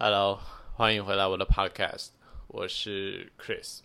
[0.00, 0.38] Hello，
[0.74, 2.10] 欢迎回来我的 Podcast，
[2.46, 3.80] 我是 Chris。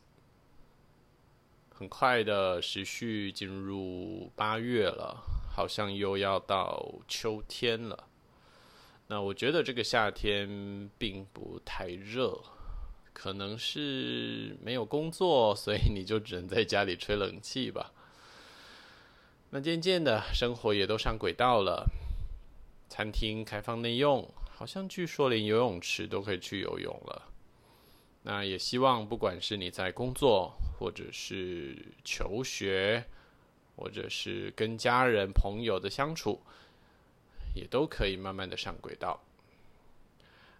[1.73, 8.07] 很快的时序进入八月了，好像又要到秋天了。
[9.07, 12.39] 那我觉得这个夏天并不太热，
[13.11, 17.91] 可能是没有工作，所以你就只能在家里吹冷气吧。
[19.49, 21.89] 那渐渐的生活也都上轨道了，
[22.87, 24.31] 餐厅开放内用。
[24.63, 27.29] 好像据说连游泳池都可以去游泳了。
[28.21, 33.03] 那也希望不管是你在工作，或者是求学，
[33.75, 36.41] 或者是跟家人朋友的相处，
[37.53, 39.21] 也都可以慢慢的上轨道。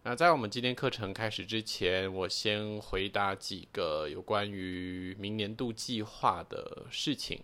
[0.04, 7.42] 那在我们今天课程开始之前，我先回答几个有关于明年度计划的事情。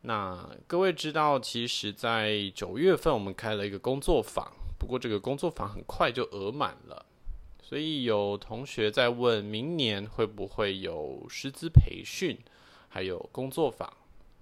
[0.00, 4.52] 那各位知道，其实，在九月份我们开了一个工作坊。
[4.80, 7.04] 不过这个工作坊很快就额满了，
[7.62, 12.38] 所以有同学在问，明年会不会有师资培训，
[12.88, 13.92] 还有工作坊？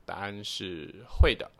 [0.07, 1.51] 答案是会的。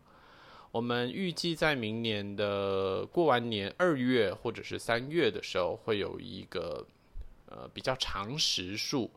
[0.71, 6.87] 我们预计在明年的过完年二月或者是三月的时候，会有一个
[7.47, 9.11] 呃比较长时数，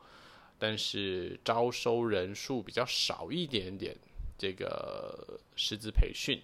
[0.58, 3.96] 但是招收人数比较少一点点
[4.40, 6.42] 这个师资培训。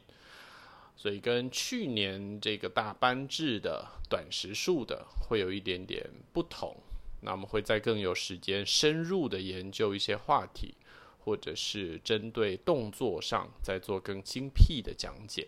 [0.97, 6.03] 所以跟去年这个大班制的短时数的会有一点点
[6.33, 6.75] 不同。
[7.21, 10.75] 那我们会再更有时间深入的研究一些话题，
[11.19, 15.47] 或者是针对动作上再做更精辟的讲解。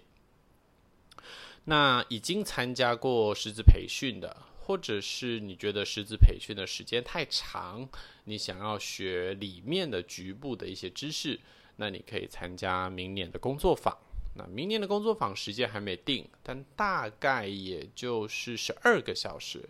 [1.66, 7.88] 那已经参加过师资培训的，或者是你觉得师资培训的时间太长，
[8.26, 11.40] 你想要学里面的局部的一些知识，
[11.76, 13.96] 那你可以参加明年的工作坊。
[14.40, 19.68] 那明年的工作坊时间还没定，但大概也就是十二个小时，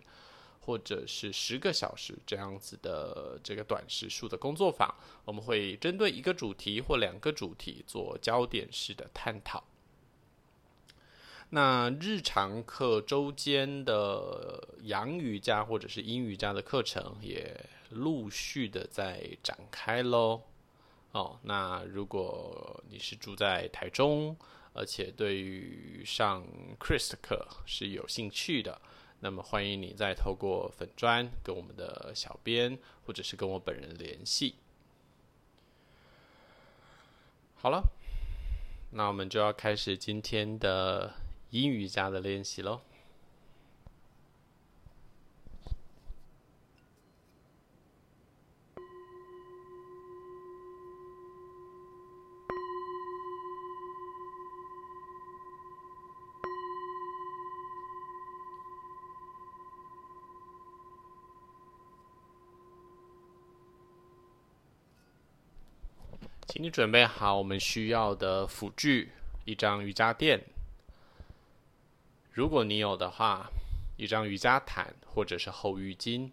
[0.60, 9.64] 或者是十个小时这样子的这个短时数的工作坊，我们会针对一个主题或两个主题做焦点式的探讨。
[11.52, 20.42] 那日常课周间的阳瑜伽或者是阴瑜伽的课程也陆续的在展开喽。
[21.10, 24.36] 哦，那如果你是住在台中，
[24.72, 26.44] 而且对于上
[26.78, 28.80] Chris 的课是有兴趣的，
[29.20, 34.54] 那么欢迎你再透过粉砖跟我们的小编，或者是跟我本人联系。
[37.56, 37.82] 好了，
[38.92, 41.14] 那我们就要开始今天的
[41.50, 42.80] 英语家的练习喽。
[66.60, 69.12] 你准备好我们需要的辅具：
[69.46, 70.42] 一张瑜伽垫，
[72.30, 73.50] 如果你有的话，
[73.96, 76.30] 一张瑜伽毯或者是厚浴巾，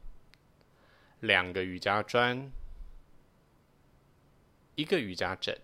[1.22, 2.52] 两个瑜伽砖，
[4.76, 5.58] 一个瑜伽枕。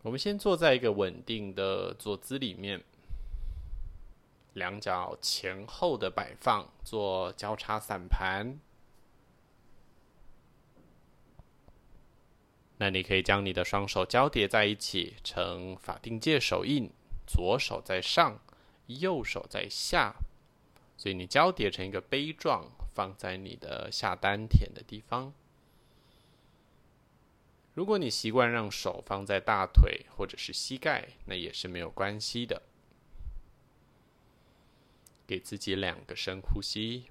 [0.00, 2.82] 我们先坐在一个稳定的坐姿里面，
[4.54, 8.58] 两脚前后的摆放，做交叉散盘。
[12.84, 16.90] 那你可以将你的双手交叠在一起，呈法定界手印，
[17.26, 18.38] 左手在上，
[18.88, 20.14] 右手在下，
[20.94, 25.32] 所以你交叠成一个杯状，放在你的下丹田的地方。
[27.72, 32.60] 如果你习惯让手放在大腿或者是膝盖，那也是没有关系的。
[35.26, 37.04] 给自己两个深呼吸。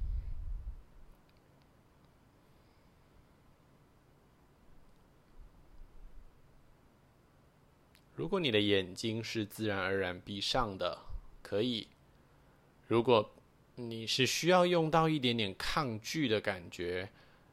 [8.23, 10.97] 如果你的眼睛是自然而然闭上的，
[11.41, 11.87] 可以；
[12.87, 13.35] 如果
[13.75, 17.09] 你是需要用到一点点抗拒的感觉，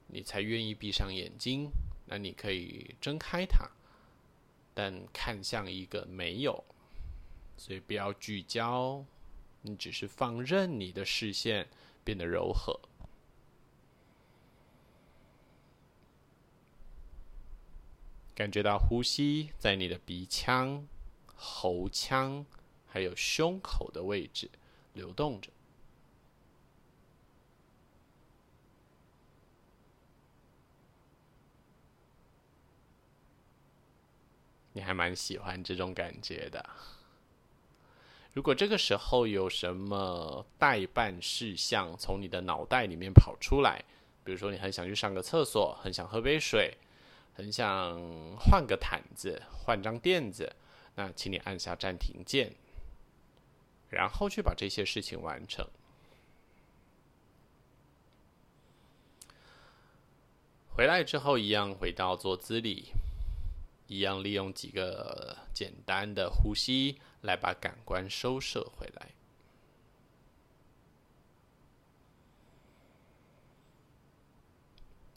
[0.06, 1.68] 你才愿意闭上眼睛，
[2.06, 3.68] 那你可以睁开它，
[4.72, 6.62] 但看向一个没有，
[7.56, 9.04] 所以不要聚焦，
[9.62, 11.66] 你只是放任你的视线
[12.04, 12.78] 变得柔和。
[18.40, 20.88] 感觉到呼吸在你的鼻腔、
[21.36, 22.46] 喉腔，
[22.86, 24.48] 还有胸口的位置
[24.94, 25.50] 流动着。
[34.72, 36.64] 你还蛮喜欢这种感觉的。
[38.32, 43.84] 如果这个时候有什么待办事项从你的脑袋里面跑出来，
[44.24, 46.74] 比如说你很想去上个厕所，很想喝杯水，
[47.40, 47.98] 很想
[48.36, 50.54] 换个毯子、换张垫子，
[50.94, 52.54] 那请你按下暂停键，
[53.88, 55.66] 然后去把这些事情完成。
[60.68, 62.92] 回来之后，一样回到坐姿里，
[63.86, 69.08] 一样利用几个简单的呼吸来把感官收摄回来。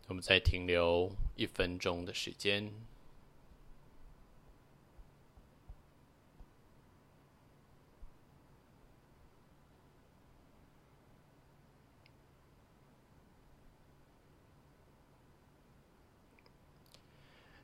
[0.08, 2.72] 我们再停留一分钟的时间。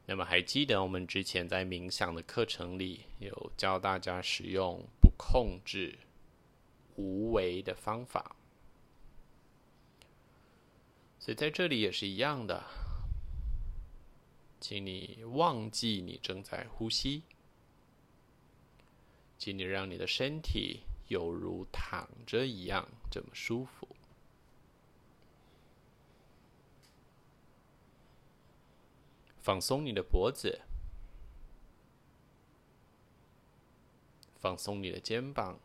[0.09, 5.99] 那么还记得我们之前在冥想的课程里有教大家使用不控制、
[6.95, 8.35] 无为的方法，
[11.19, 12.63] 所以在这里也是一样的，
[14.59, 17.23] 请你忘记你正在呼吸，
[19.37, 23.87] 请你让你的身体犹如躺着一样这么舒服。
[29.41, 30.61] 放松你的脖子，
[34.39, 35.59] 放松你的肩膀，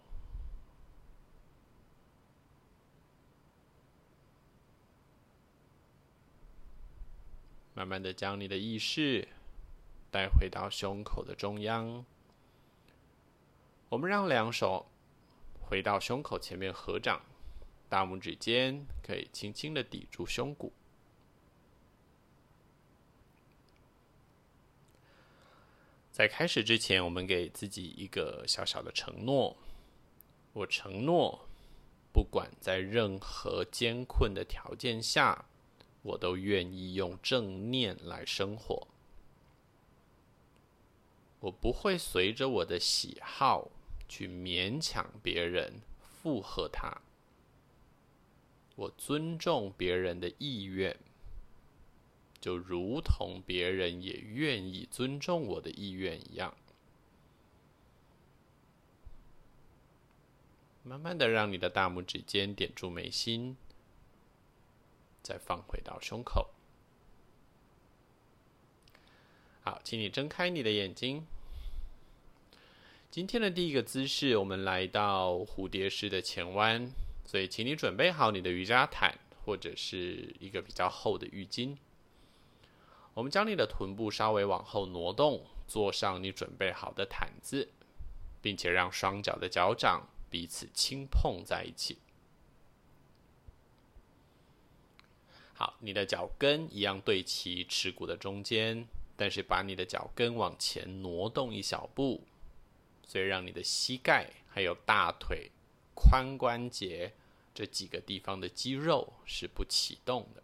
[7.74, 9.26] 慢慢的将你的意识
[10.10, 12.04] 带回到胸口的中央。
[13.88, 14.86] 我们让两手
[15.60, 17.20] 回到胸口前面合掌，
[17.88, 20.72] 大拇指尖可以轻轻的抵住胸骨。
[26.12, 29.56] 在开始之前，我们给自己一个小小的承诺。
[30.52, 31.48] 我承诺，
[32.12, 35.46] 不管在任何艰困的条件下，
[36.04, 38.86] 我都愿意用正念来生活。
[41.40, 43.68] 我不会随着我的喜好
[44.08, 47.00] 去勉强别人附和他。
[48.76, 50.96] 我尊重别人的意愿。
[52.40, 56.54] 就如同别人也愿意尊重我的意愿一样，
[60.82, 63.56] 慢慢的让你的大拇指尖点住眉心，
[65.24, 66.50] 再放回到胸口。
[69.62, 71.26] 好，请你睁开你的眼睛。
[73.10, 76.90] 今天的第一个姿势，我们来到蝴蝶式的前弯，
[77.24, 81.78] 所以请你准备好你的瑜伽毯或者是一个比较厚的浴巾。
[83.14, 87.70] 我们将你的臀部稍微往后挪动，坐上你准备好的毯子，
[88.42, 91.96] 并且让双脚的脚掌彼此轻碰在一起。
[95.56, 98.86] 好，你的脚跟一样对齐耻骨的中间，
[99.16, 102.24] 但是把你的脚跟往前挪动一小步，
[103.06, 105.52] 所以让你的膝盖还有大腿、
[105.94, 107.12] 髋关节
[107.54, 110.42] 这几个地方的肌肉是不启动的。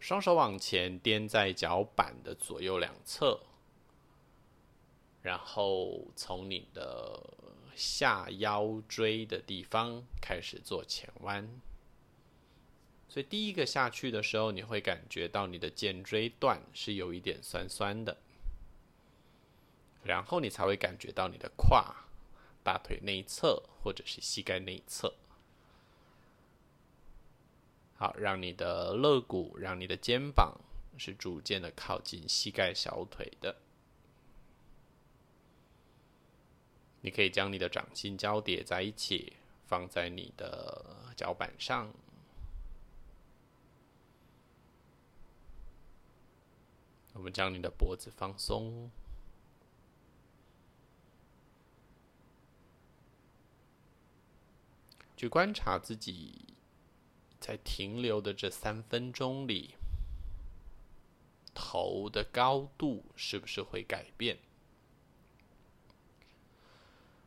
[0.00, 3.40] 双手往前垫在脚板的左右两侧，
[5.20, 7.20] 然后从你的
[7.74, 11.60] 下腰椎的地方开始做前弯。
[13.08, 18.18] 所以第一个下去的时候，你会感觉到你的肩椎段是有一点酸酸的，
[20.02, 22.04] 然后你才会感觉到你的胯、
[22.62, 25.14] 大腿内侧或者是膝盖内侧。
[27.96, 30.60] 好，让你的肋骨，让你的肩膀
[30.96, 33.56] 是逐渐的靠近膝盖小腿的。
[37.00, 39.32] 你可以将你的掌心交叠在一起，
[39.66, 40.84] 放在你的
[41.16, 41.90] 脚板上。
[47.18, 48.90] 我们将你的脖子放松，
[55.16, 56.46] 去观察自己。
[57.40, 59.76] 在停留的这三分钟里，
[61.54, 64.38] 头的高度是不是会改变？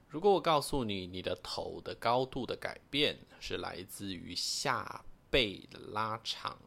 [0.09, 6.59] 如果我告诉你，你的头的高度的改变是来自于下背的拉长，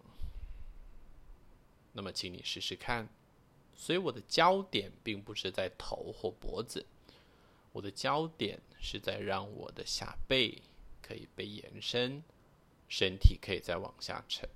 [1.94, 3.08] 那么请你试试看。
[3.74, 6.84] 所以我的焦点并不是在头或脖子，
[7.72, 10.62] 我的焦点是在让我的下背
[11.00, 12.22] 可以被延伸。
[12.86, 14.48] 身体可以再往下沉。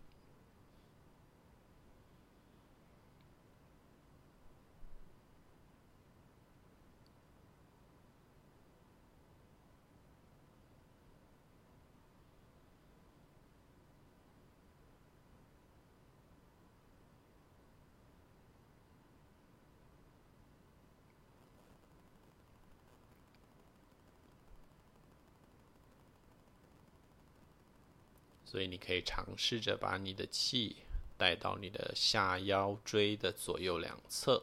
[28.50, 30.76] 所以你可以尝试着把你的气
[31.18, 34.42] 带到你的下腰椎的左右两侧，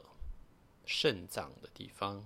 [0.86, 2.24] 肾脏的地方。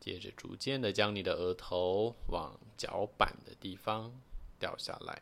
[0.00, 4.10] 接着逐渐的将你的额头往脚板的地方
[4.58, 5.20] 掉下来。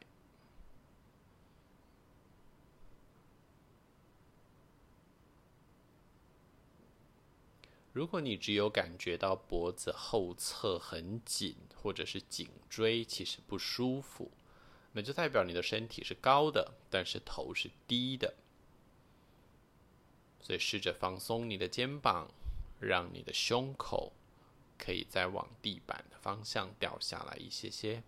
[7.92, 14.30] 如果你只有感觉到脖子后侧很紧，或者是颈椎其实不舒服，
[14.92, 18.34] 那就代表你的身体是高的，但是头是低的。
[20.40, 22.30] 所以试着放松你的肩膀，
[22.80, 24.12] 让你的胸口
[24.78, 28.02] 可以再往地板的方向掉下来一些些。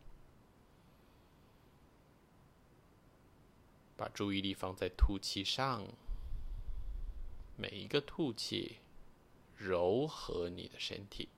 [3.97, 5.87] 把注意力放在吐气上，
[7.57, 8.79] 每一个吐气。
[9.57, 11.29] 柔和你的身体。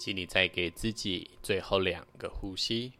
[0.00, 2.94] 请你再给自己最后两个呼吸。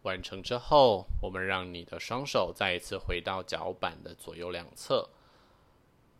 [0.00, 5.10] 完成之后，我们让你的双手再一次回到脚板的左右两侧，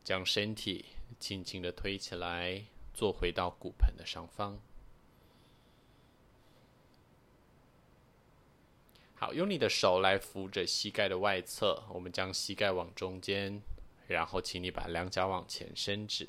[0.05, 0.85] 将身体
[1.19, 4.61] 轻轻的推起来，坐回到骨盆的上方。
[9.15, 13.63] 好，用你的手来扶着膝盖的外侧，我们将膝盖往中间，
[14.09, 16.29] 然后请你把两脚往前伸直。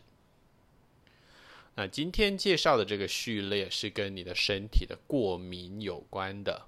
[1.75, 6.68] 那今天介绍的这个序列是跟你的身体的过敏有关的。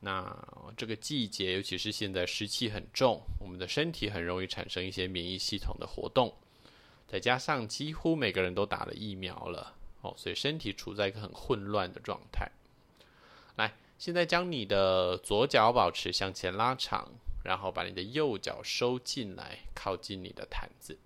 [0.00, 0.36] 那
[0.76, 6.34] 这个季节，尤其是现在湿气很重，我们的身体很容易产生一些免疫系统的活动，
[7.06, 12.50] 再加上几乎每个人都打了疫苗了哦，所以身体处在一个很混乱的状态。
[13.54, 17.12] 来，现在将你的左脚保持向前拉长，
[17.44, 20.98] 然后把你的右脚收进来，靠近你的毯子。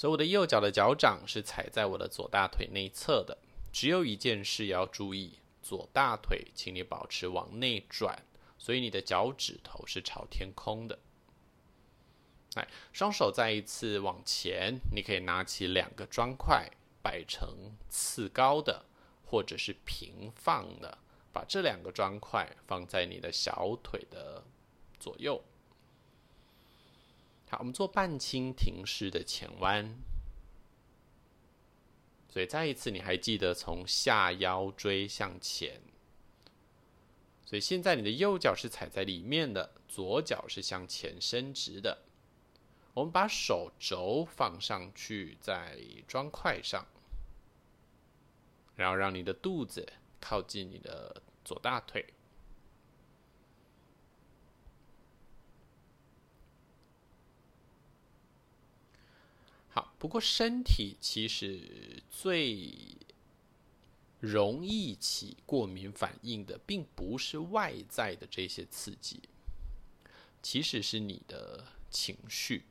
[0.00, 3.36] 所以我的右脚的脚掌是踩在我的左大腿内侧的。
[3.70, 8.24] 只有一件事要注意：左大腿，请你保持往内转，
[8.56, 10.98] 所以你的脚趾头是朝天空的。
[12.54, 16.70] 来，双手再一次往前，你可以拿起两个砖块，
[17.02, 18.86] 摆成次高的，
[19.26, 20.96] 或者是平放的，
[21.30, 24.42] 把这两个砖块放在你的小腿的
[24.98, 25.44] 左右。
[27.50, 29.98] 好，我们做半蜻蜓式的前弯。
[32.28, 35.80] 所以再一次，你还记得从下腰椎向前。
[37.44, 42.04] 所以现在你的右脚是踩在里面的，左脚是向前伸直的。
[42.94, 45.76] 我们把手肘放上去在
[46.06, 46.86] 砖块上，
[48.76, 52.14] 然后让你的肚子靠近你的左大腿。
[59.68, 62.72] 好，不过身体其实最
[64.18, 69.20] 容易起过敏反应的，并不是外在的这些刺激，
[70.42, 72.64] 其实是你的情绪。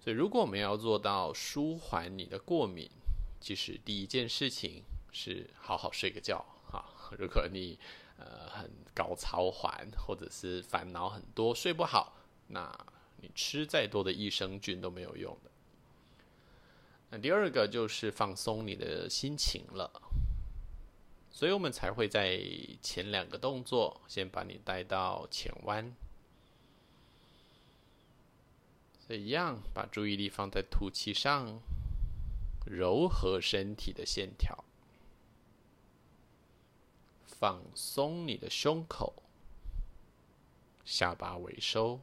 [0.00, 2.90] 所以，如果我们要做到舒缓你的过敏，
[3.38, 4.82] 其实第一件事情
[5.12, 6.42] 是好好睡个觉。
[6.70, 6.82] 哈，
[7.18, 7.78] 如果你
[8.16, 12.16] 呃很高操烦，或者是烦恼很多，睡不好，
[12.48, 12.74] 那
[13.18, 15.51] 你吃再多的益生菌都没有用的。
[17.14, 20.00] 那第二个就是放松你的心情了，
[21.30, 22.40] 所以我们才会在
[22.80, 25.94] 前两个动作先把你带到前弯，
[29.06, 31.60] 所以一样把注意力放在吐气上，
[32.64, 34.64] 柔和身体的线条，
[37.26, 39.22] 放松你的胸口，
[40.82, 42.00] 下巴微收。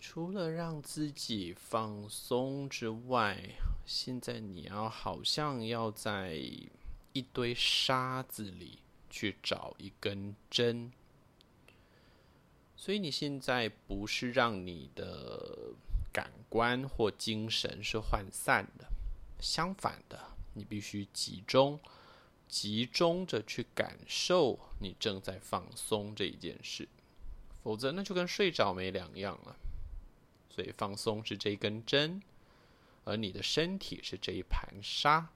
[0.00, 3.36] 除了让自己放松之外，
[3.84, 6.34] 现在你要好像要在
[7.12, 8.78] 一堆沙子里
[9.10, 10.92] 去找一根针。
[12.76, 15.74] 所以你现在不是让你的
[16.12, 18.86] 感官或精神是涣散的，
[19.40, 20.18] 相反的，
[20.54, 21.80] 你必须集中，
[22.46, 26.88] 集中着去感受你正在放松这一件事，
[27.64, 29.56] 否则那就跟睡着没两样了。
[30.58, 32.20] 所以放松是这一根针，
[33.04, 35.28] 而你的身体是这一盘沙，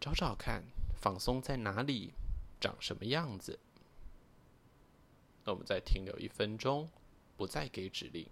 [0.00, 0.64] 找找看
[0.98, 2.14] 放松在哪里，
[2.58, 3.58] 长什么样子。
[5.44, 6.88] 那我们再停留一分钟，
[7.36, 8.26] 不再给指令。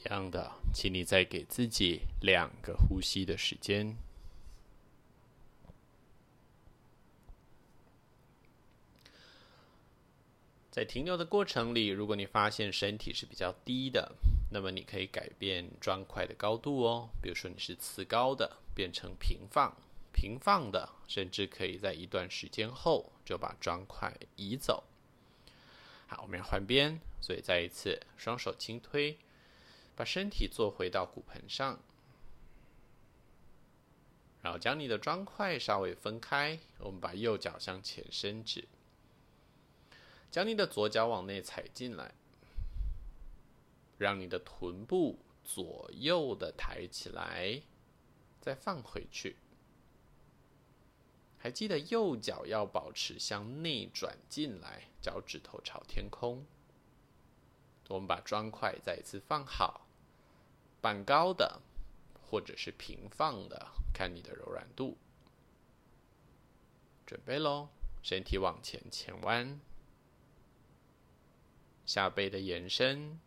[0.11, 3.95] 样的，请你再给自己两个呼吸的时间。
[10.69, 14.13] 在停留的过程里，如果你发现身体是比较低的，
[14.51, 17.09] 那么你可以改变砖块的高度哦。
[17.21, 19.75] 比如说你是瓷高的，变成平放，
[20.13, 24.83] 平放的，甚至可以在一段时间后就把砖块移走。
[26.07, 29.17] 好，我们要换边，所以再一次双手轻推。
[30.01, 31.77] 把身体坐回到骨盆上，
[34.41, 36.57] 然后将你的砖块稍微分开。
[36.79, 38.67] 我们把右脚向前伸直，
[40.31, 42.15] 将你的左脚往内踩进来，
[43.99, 47.61] 让你的臀部左右的抬起来，
[48.39, 49.35] 再放回去。
[51.37, 56.43] 还记得右脚要保持向内转进来，脚趾头朝天空。
[57.89, 59.85] 我们把砖块再一次放好，
[60.81, 61.61] 半高的，
[62.21, 64.97] 或者是平放的，看你的柔软度。
[67.05, 67.69] 准备喽，
[68.01, 69.59] 身体往前前弯，
[71.85, 73.19] 下背的延伸，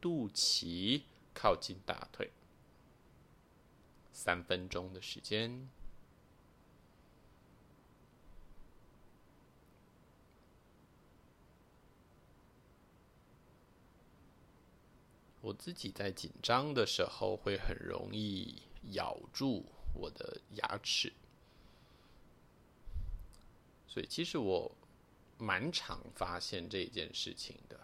[0.00, 2.32] 肚脐靠近大腿。
[4.12, 5.68] 三分钟的时间。
[15.40, 18.60] 我自己在紧张的时候会很容易
[18.92, 21.12] 咬住我的牙齿，
[23.86, 24.70] 所以其实我
[25.38, 27.78] 蛮常发现这件事情的。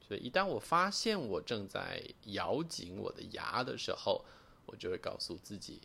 [0.00, 4.24] 所以一旦我发现我正在咬紧我的牙的时候，
[4.66, 5.80] 我就会告诉自己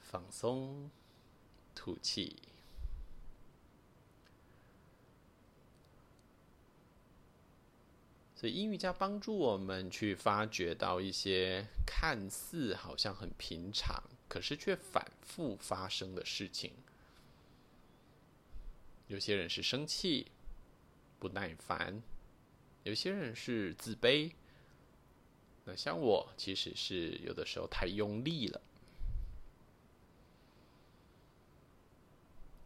[0.00, 0.90] 放松，
[1.74, 2.36] 吐气。
[8.38, 16.72] 所以，音瑜伽帮助我们去发掘到一些看似好像很平常，可是却反复发生的事情。
[19.08, 20.30] 有些人是生气、
[21.18, 22.00] 不耐烦；
[22.84, 24.30] 有些人是自卑。
[25.64, 28.60] 那像我，其实是有的时候太用力了。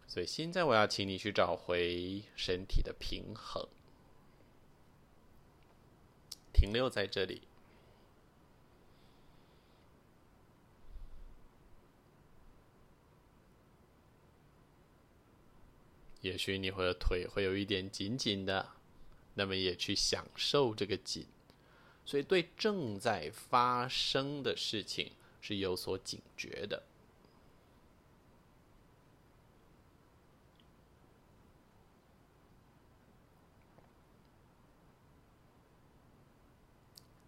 [0.06, 3.66] 所以现在我要请你去找回身体的平衡。
[6.62, 7.42] 停留在这里，
[16.20, 18.74] 也许你会腿会有一点紧紧的，
[19.34, 21.26] 那么也去享受这个紧，
[22.04, 26.84] 所以对正在发生的事情是有所警觉的。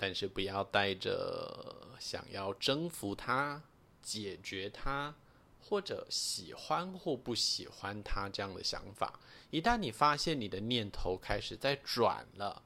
[0.04, 3.62] 但是不要带着想要征服它、
[4.02, 5.14] 解决它，
[5.58, 9.18] 或者喜欢或不喜欢它这样的想法。
[9.50, 12.62] 一旦你发现你的念头开始在转了，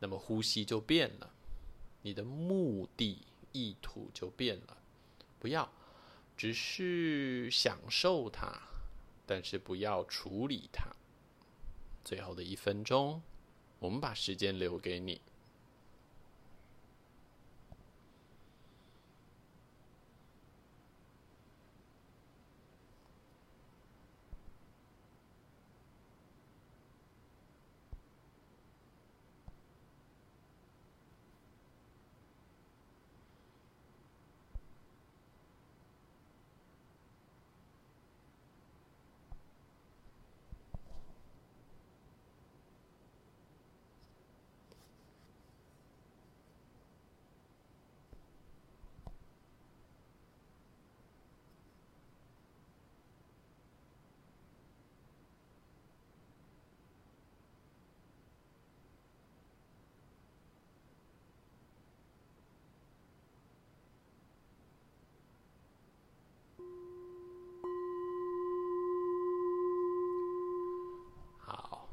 [0.00, 1.32] 那么呼吸就变了，
[2.02, 4.76] 你的目的意图就变了。
[5.38, 5.72] 不要，
[6.36, 8.52] 只是享受它，
[9.24, 10.94] 但是不要处理它。
[12.04, 13.22] 最后的一分钟，
[13.78, 15.22] 我们把时间留给你。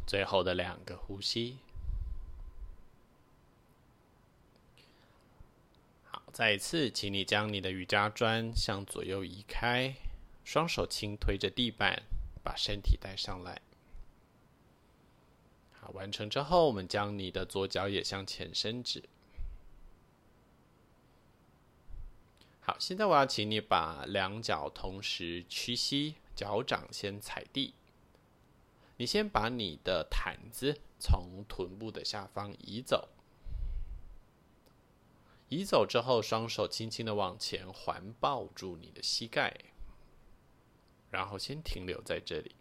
[0.10, 1.60] 最后的两个呼吸，
[6.04, 9.93] 好，再一次，请你将你的瑜伽砖向左右移开，
[10.43, 12.02] 双手轻推着地板，
[12.43, 13.62] 把身体带上来。
[15.74, 19.08] 好，完成之后，我们将你的左脚也向前伸直。
[22.62, 27.76] 好，现在我要请你把两脚同时屈膝，脚掌先踩地。
[29.00, 33.08] 你先把你的毯子从臀部的下方移走，
[35.48, 39.56] 移走之后，双手轻轻的往前环抱住你的膝盖，
[41.10, 42.54] 然后先停留在这里。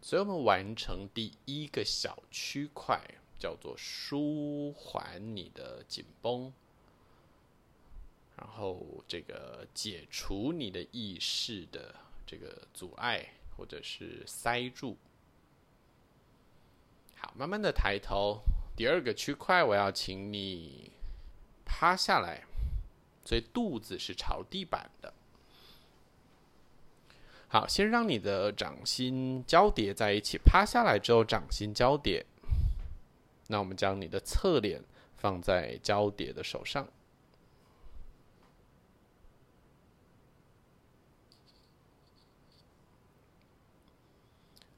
[0.00, 2.98] 所以我们完成第一个小区块，
[3.38, 6.50] 叫做舒缓你的紧绷。
[8.38, 11.94] 然后，这个解除你的意识的
[12.26, 13.24] 这个阻碍
[13.56, 14.96] 或者是塞住。
[17.14, 18.40] 好，慢慢的抬头。
[18.76, 20.90] 第二个区块，我要请你
[21.64, 22.44] 趴下来，
[23.24, 25.14] 所以肚子是朝地板的。
[27.48, 32.26] 好，先让你的掌心交叠在一起，趴下来之后掌心交叠。
[33.46, 34.82] 那我们将你的侧脸
[35.16, 36.86] 放在交叠的手上。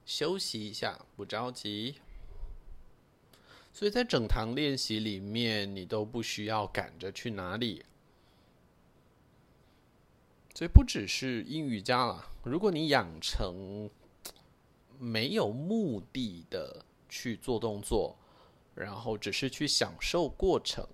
[0.08, 1.96] 休息一下，不着急。
[3.74, 7.84] 所以在整堂练习里面，你都不需要赶着去哪里。
[10.54, 13.90] 所以不只是英语家了，如果你养成
[14.98, 18.16] 没有目的的去做动作，
[18.74, 20.88] 然后只是去享受过程，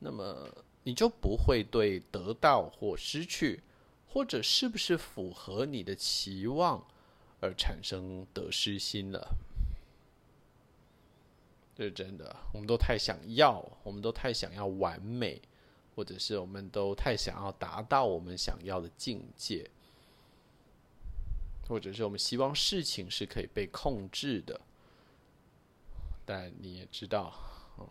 [0.00, 3.62] 那么你就不会对得到或失去，
[4.08, 6.84] 或者是不是符合你的期望，
[7.40, 9.36] 而产生得失心了，
[11.74, 12.36] 这是真的。
[12.52, 15.40] 我们都太想要，我们都太想要完美，
[15.94, 19.70] 或者是我们都太想要达到我们想要的境界，
[21.68, 24.60] 或者是我们希望事情是可以被控制的。
[26.24, 27.32] 但你也知道，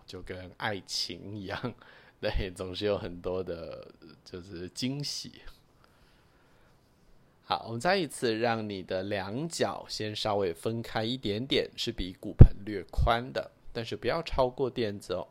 [0.05, 1.75] 就跟爱情一样，
[2.19, 3.93] 对，总是有很多的，
[4.25, 5.41] 就是惊喜。
[7.47, 15.27] 好，我们再一次让你的两脚先稍微分开一点点，是比骨盆略宽的，但是不要超过垫子哦。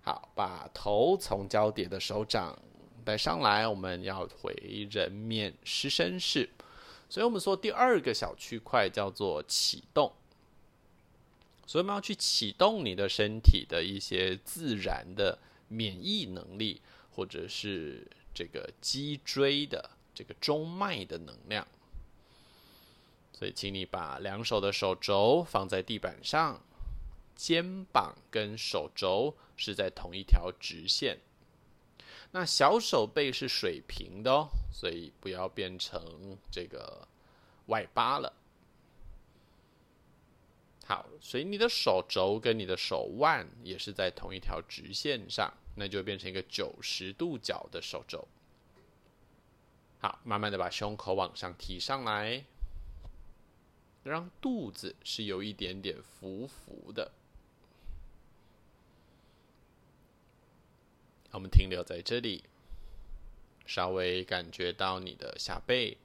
[0.00, 2.58] 好，把头从交叠的手掌
[3.04, 4.52] 带上来，我们要回
[4.90, 6.50] 人面狮身式。
[7.08, 10.12] 所以我们说第二个小区块叫做启动，
[11.64, 16.82] 所以我们要去启动你的身体的一些自然的免疫能力，
[17.12, 19.90] 或者是这个脊椎的。
[20.20, 21.66] 这个中脉的能量，
[23.32, 26.60] 所以请你把两手的手肘放在地板上，
[27.34, 31.18] 肩膀跟手肘是在同一条直线。
[32.32, 37.08] 那小手背是水平的哦，所以不要变成这个
[37.68, 38.30] 外八了。
[40.84, 48.28] 好，所以你的手肘跟你的手腕也是在同一条直线上，那就变成一个九十度角的手肘。
[50.00, 52.44] 好，慢慢的把胸口往上提上来，
[54.02, 57.12] 让肚子是有一点点浮浮的。
[61.32, 62.42] 我们停留在这里，
[63.66, 65.98] 稍微感觉到你的下背。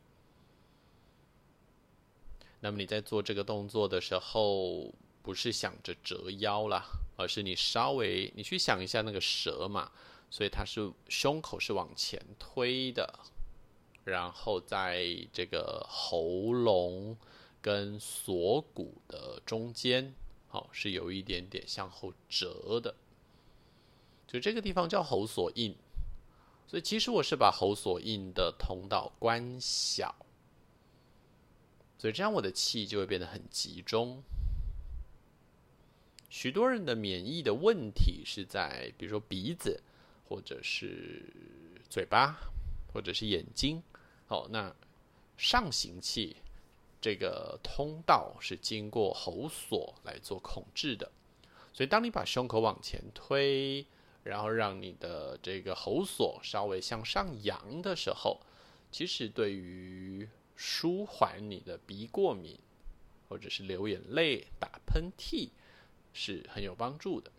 [2.60, 6.86] 那么你在做这个动作的时候，不是想着折腰啦，
[7.18, 9.92] 而是你稍微你去想一下那个蛇嘛，
[10.30, 13.20] 所以它是胸口是往前推的。
[14.06, 17.18] 然后在这个喉咙
[17.60, 20.14] 跟锁骨的中间，
[20.48, 22.96] 好，是有一点点向后折的，
[24.28, 25.76] 就这个地方叫喉锁印。
[26.68, 30.16] 所以其实我是把喉锁印的通道关小，
[31.98, 34.22] 所以这样我的气就会变得很集中。
[36.30, 39.82] 许多人的免疫的问题是在，比如说鼻子，
[40.28, 41.32] 或者是
[41.90, 42.38] 嘴巴，
[42.94, 43.82] 或者是眼睛。
[44.28, 44.76] 哦，那
[45.38, 46.38] 上行气
[47.00, 51.12] 这个通道是经过喉锁来做控制的，
[51.74, 53.86] 所以当你把胸口往前推。
[54.26, 58.42] 然后让你的这个喉锁稍微向上扬的时候，
[58.92, 62.58] 其实对于舒缓你的鼻过敏，
[63.30, 65.50] 或者是流眼泪、打喷嚏，
[66.12, 67.32] 是很有帮助的。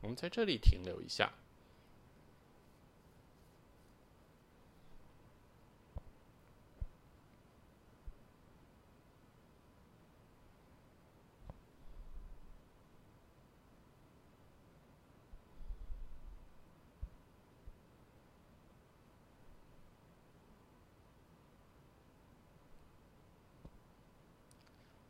[0.00, 1.34] 我们在这里停留一下。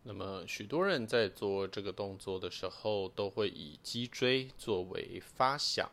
[0.06, 5.90] 那么，许多人在做这个动作的时候，都会以脊椎作为发想，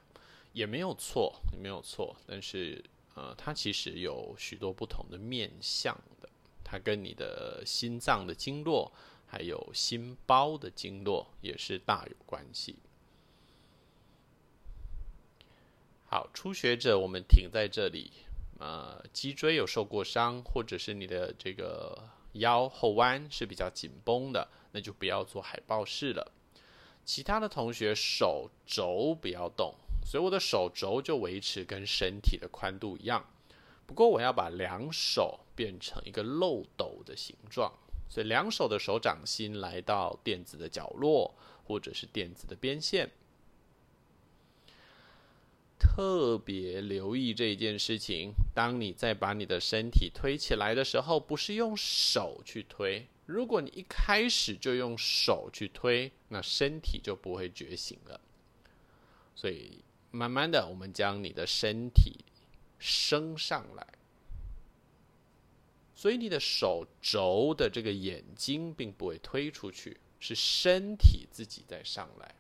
[0.54, 2.16] 也没有错，也没有错。
[2.26, 2.82] 但是，
[3.16, 6.30] 呃，它其实有许多不同的面向的，
[6.64, 8.90] 它跟你的心脏的经络，
[9.28, 12.78] 还有心包的经络也是大有关系。
[16.06, 18.12] 好，初学者，我们停在这里。
[18.60, 22.10] 呃，脊椎有受过伤，或者是你的这个。
[22.34, 26.32] 腰后弯是比较紧绷的，那就不要做海豹式了。
[27.04, 29.74] 其他的同学手肘不要动，
[30.06, 33.26] 所以我的手肘就维持跟身体的宽度一样。
[33.86, 37.74] 不过我要把两手变成一个漏斗的形状，
[38.08, 41.34] 所以两手的手掌心来到垫子的角落，
[41.66, 43.12] 或者是垫子的边线。
[45.82, 48.32] 特别留意这件事情。
[48.54, 53.08] 当你在把你的身体推起来的时候，不是用手去推。
[53.26, 58.22] 如果你一开始就用手去推，那身体就不会觉醒了。
[59.36, 62.24] 所以，慢慢的，我们将你的身体
[62.78, 63.88] 升上来。
[65.96, 72.36] 所以，你的手肘的这个眼睛并不会推出去，是身体自己在上来。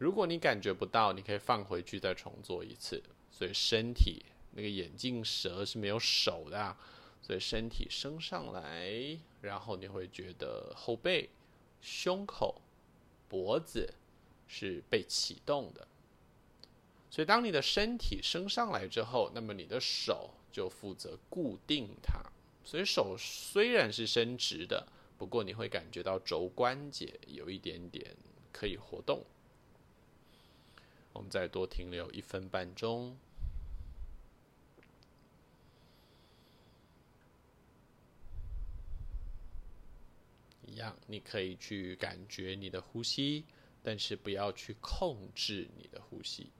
[0.00, 3.02] 如果你感觉不到，你可以放回去再重做一次。
[3.30, 6.74] 所以身体那个眼镜蛇是没有手的啊，
[7.20, 11.28] 所以身体升上来，然后你会觉得后背、
[11.82, 12.62] 胸口、
[13.28, 13.92] 脖子
[14.48, 15.86] 是被启动的。
[17.10, 22.22] 所以当你的身体升上来之后，那么你的手就负责固定它。
[22.64, 24.86] 所以手虽然是伸直的，
[25.18, 28.16] 不过你会感觉到肘关节有一点点
[28.50, 29.22] 可以活动。
[31.12, 33.16] 我们再多停留一分半钟，
[40.64, 43.44] 一样，你可以去感觉你的呼吸，
[43.82, 46.50] 但是不要去控制你的呼吸。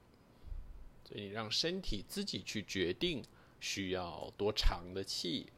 [1.05, 3.25] 所以你让身体自己去决定
[3.61, 5.51] 需要多长的气。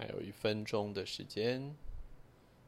[0.00, 1.76] 还有一分钟的时间，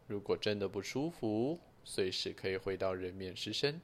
[0.06, 3.80] 如果真的不舒服，随时可以回到人面狮身。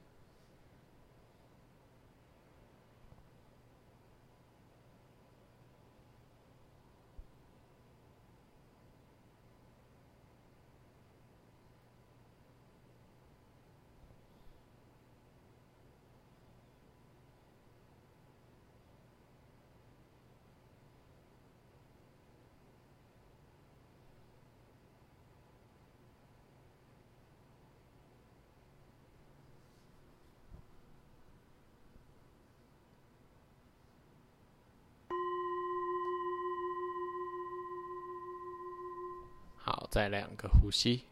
[39.99, 41.03] 再两个呼吸。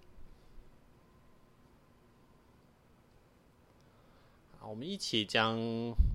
[4.62, 5.60] 我们一起将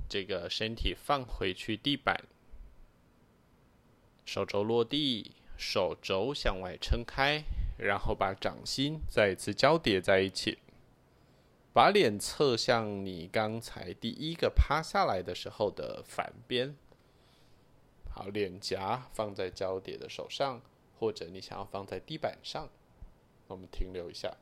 [0.09, 2.25] 这个身体放回去地板，
[4.25, 7.45] 手肘落地，手肘向外撑开，
[7.77, 10.57] 然后把掌心再一次交叠在一起，
[11.75, 16.75] 把脸侧向你刚才第一个趴下来的时候的反边，
[18.09, 20.63] 好，脸颊放在交叠的手上，
[21.03, 22.69] 或者你想要放在地板上，
[23.49, 24.33] 我们停留一下。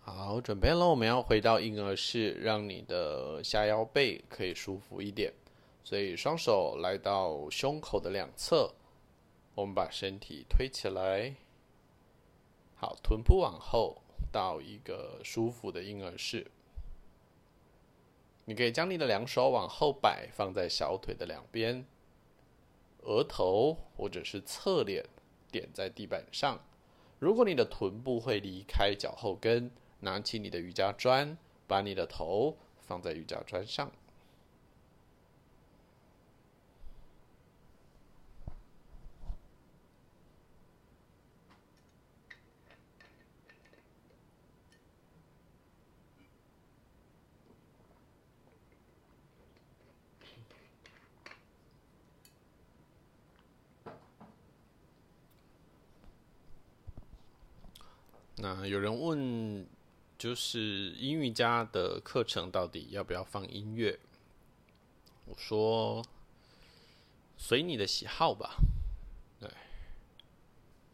[0.00, 5.32] 好，准备了，我们要回到婴儿式，让你的下腰背可以舒服一点。
[5.82, 8.70] 所以双手来到胸口的两侧，
[9.56, 11.34] 我们把身体推起来。
[12.76, 16.46] 好，臀部往后到一个舒服的婴儿式。
[18.44, 21.86] 你可以将你的两手往后摆，放在小腿的两边，
[23.00, 25.04] 额头或者是侧脸
[25.50, 26.60] 点在地板上。
[27.18, 33.90] 如果你的臀部会离开脚后跟，拿起你的瑜伽砖，把你的头放在瑜伽砖上。
[58.36, 59.66] 那有人问，
[60.18, 63.98] 就是阴瑜伽的课程到底要不要放音乐？
[65.24, 66.04] 我说，
[67.38, 68.56] 随你的喜好吧。
[69.40, 69.50] 对，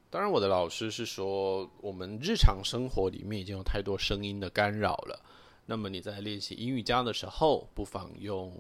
[0.09, 5.21] 当然我的老师是说，我们日常生活里面已经有太多声音的干扰了。
[5.67, 8.57] 那么你在练习阴瑜伽的时候，不妨用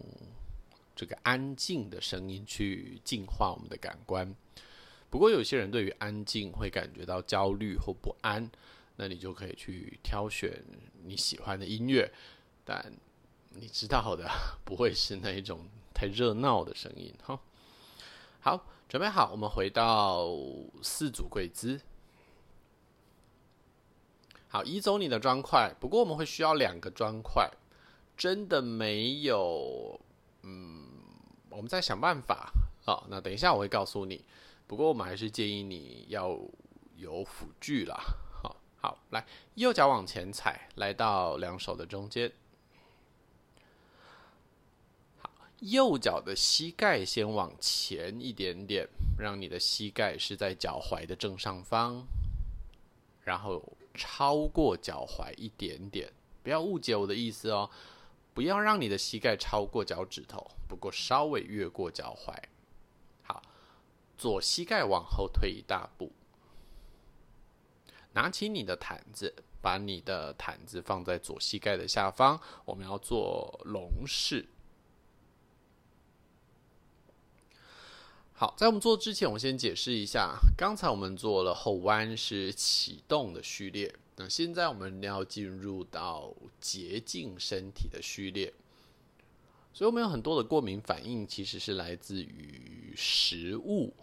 [0.97, 4.35] 这个安静的声音去净化我们的感官。
[5.13, 8.51] 不过，有些人对于安静会感觉到焦虑或不安，
[8.97, 10.65] 那你就可以去挑选
[11.05, 12.11] 你喜欢的音乐，
[12.65, 12.91] 但
[13.51, 14.27] 你知道的，
[14.65, 17.39] 不会是那一种太热闹的声音哈。
[18.41, 20.31] 好，准备好，我们回到
[20.83, 21.79] 四组跪姿。
[24.49, 25.75] 好，移走你的砖块。
[25.79, 27.51] 不过我们会需要两个砖块，
[28.17, 30.01] 真的没有，
[30.41, 30.89] 嗯，
[31.51, 32.51] 我们再想办法。
[32.87, 34.25] 好，那等一下我会告诉你。
[34.67, 36.39] 不过我们还是建议你要
[36.97, 38.01] 有辅具啦。
[38.43, 42.33] 好，好，来，右脚往前踩，来到两手的中间。
[45.21, 52.07] 好，右脚的膝盖先往前一点点，让你的膝盖是在脚踝的正上方，
[53.25, 53.63] 然后
[53.95, 56.11] 超过脚踝一点点。
[56.43, 57.71] 不要误解我的意思哦，
[58.33, 62.35] 不要让你的膝盖超过脚趾头，不过稍微越过脚踝。
[64.23, 66.13] 左膝盖往后退一大步，
[68.13, 72.41] 拿起你的毯子，把你的毯子放在左膝盖的下方。
[72.65, 74.47] 我们要做龙式。
[78.33, 88.55] 好，在我们做之前，我先解释一下，刚才我们做了后弯是启动的序列，那现在我们要进入到洁净身体的序列。
[89.75, 93.95] 所以，我们有很多的过敏反应，其实是来自于食物。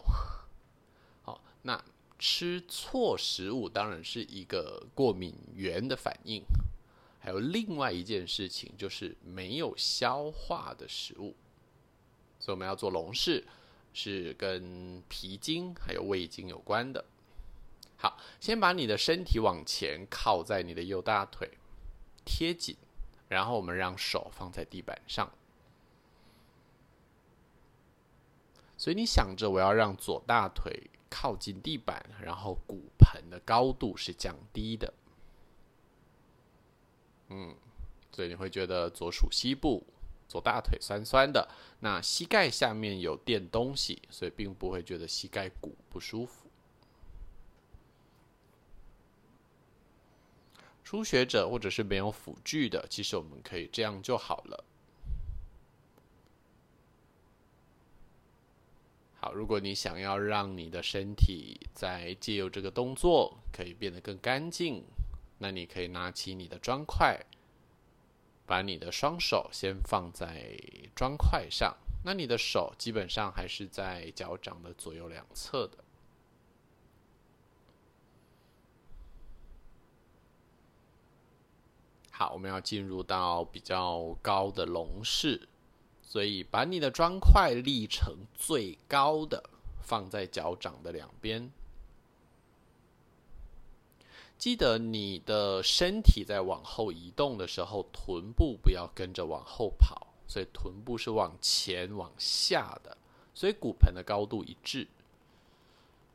[1.21, 1.83] 好，那
[2.17, 6.43] 吃错食物当然是一个过敏源的反应。
[7.19, 11.35] 还有另外一件事情，就是没有消化的食物。
[12.39, 13.45] 所以，我们要做龙式，
[13.93, 17.05] 是跟脾经还有胃经有关的。
[17.97, 21.47] 好，先把你的身体往前靠在你的右大腿，
[22.25, 22.75] 贴紧，
[23.27, 25.29] 然后我们让手放在地板上。
[28.79, 34.93] 所以你想着我要让左大腿靠近地板，然后骨盆的高度是降低的。
[37.27, 37.53] 嗯，
[38.09, 39.85] 所以你会觉得左属膝部，
[40.29, 41.49] 左大腿酸酸的。
[41.81, 46.47] 那膝盖下面有垫东西，所以并不会觉得膝盖骨不舒服。
[50.85, 54.63] 初学者或者是没有辅具的，其实我们可以这样就好了。
[59.21, 64.81] 好，如果你想要让你的身体在借由这个动作可以变得更干净，
[65.39, 67.19] 那你可以拿起你的砖块，
[68.45, 70.57] 把你的双手先放在
[70.95, 75.83] 砖块上，那你的手基本上还是在脚掌的左右两侧的。
[82.09, 85.48] 好，我们要进入到比较高的龙式。
[86.09, 89.47] 所以，把你的砖块立成最高的，
[89.79, 91.51] 放在脚掌的两边。
[94.39, 102.97] 记得你的身体在往后移动的时候，臀部不要跟着往后跑，所以臀部是往前往下的。
[103.35, 104.87] 所以骨盆的高度一致。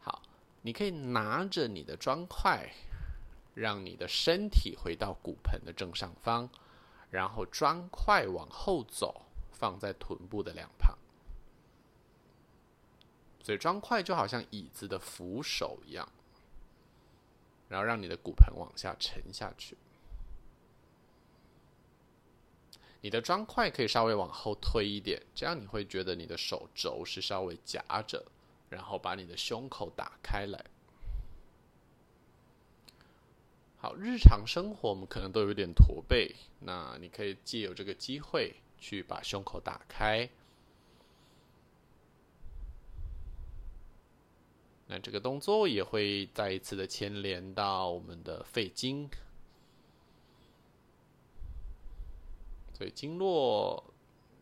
[0.00, 0.20] 好，
[0.62, 2.68] 你可以拿着你的砖块，
[3.54, 6.48] 让你的身体回到骨盆的正上方，
[7.10, 9.22] 然后砖块往后走，
[9.64, 10.98] 放在臀部的两旁。
[13.40, 16.06] 所以砖块就好像椅子的扶手一样，
[17.70, 19.74] 然后让你的骨盆往下沉下去。
[23.00, 28.22] 你的砖块可以稍微往后推一点，这样你会觉得你的手肘是稍微夹着，
[28.68, 30.62] 然后把你的胸口打开来。
[33.76, 38.54] 好，日常生活我们可能都有点驼背，那你可以借由这个机会
[38.84, 40.28] 去把胸口打开。
[44.86, 49.08] 那这个动作也会再一次的牵连到我们的肺经，
[52.74, 53.82] 所以经络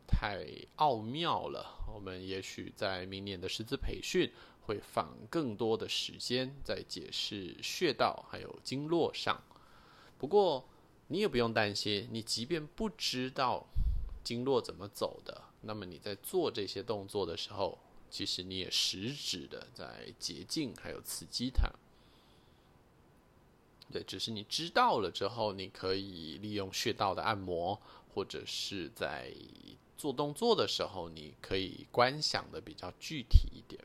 [0.09, 1.85] 太奥妙了。
[1.95, 4.33] 我们也许在明年的师资培训
[4.67, 9.41] 会放更多的时间在解释穴道还有经络上。
[10.19, 10.69] 不过
[11.07, 13.65] 你也不用担心，你即便不知道
[14.23, 17.79] 经络怎么走的，那么你在做这些动作的时候。
[18.11, 21.73] 其实你也实质的在洁净，还有刺激它。
[23.91, 27.81] 对，只是你知道了之后，你可以利用穴道的按摩，
[28.13, 29.33] 或者是在
[29.97, 33.83] 做动作的时候，你可以观想的比较具体一点。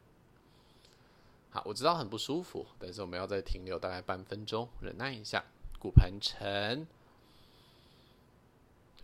[1.50, 5.46] 好，我知道很不舒服，但是我们要再停留大概半分钟，忍耐一下，
[5.80, 6.86] 骨盆沉，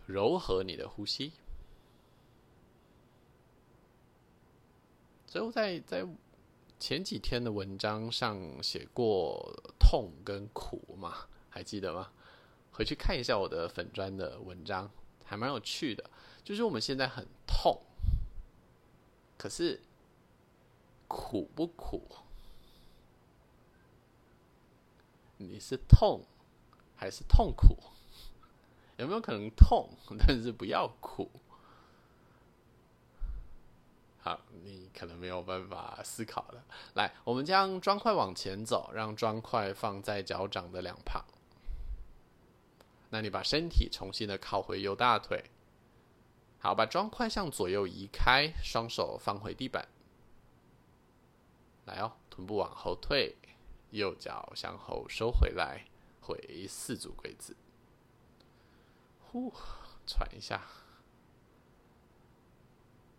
[0.06, 1.32] 柔和你的呼吸。
[5.26, 6.06] 最后在在
[6.78, 12.10] 前几天的文章上写过痛跟苦嘛，还记得吗？
[12.72, 14.90] 回去看一下我的粉专的文章，
[15.24, 16.10] 还蛮有趣的。
[16.42, 17.80] 就是我们现在很痛，
[19.38, 19.80] 可是
[21.08, 22.02] 苦不苦？
[25.38, 26.24] 你是痛
[26.96, 27.76] 还是痛苦？
[28.96, 31.30] 有没有可能痛，但是不要苦？
[34.20, 36.64] 好，你可能没有办法思考了。
[36.94, 41.24] 来，我们将砖块往前走，让砖块放在脚掌的两旁。
[43.10, 45.44] 那你把身体重新的靠回右大腿。
[46.58, 49.86] 好，把砖块向左右移开，双手放回地板。
[51.84, 53.36] 来哦，臀部往后退，
[53.90, 55.84] 右脚向后收回来，
[56.22, 57.54] 回四足跪姿。
[59.34, 59.52] 呼，
[60.06, 60.62] 喘一下。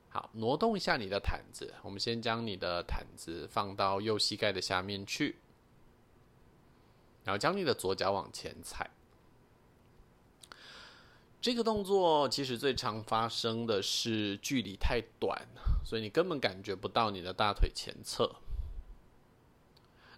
[0.08, 1.74] 好，挪动一下你的毯子。
[1.84, 5.36] 我们先将你的毯子放到右膝盖的下面去，
[7.26, 8.90] 然后将你的左脚往前踩。
[11.42, 15.46] 这个动作其实最常发生的是距离太短，
[15.84, 18.38] 所以你根本感觉不到你的大腿前侧。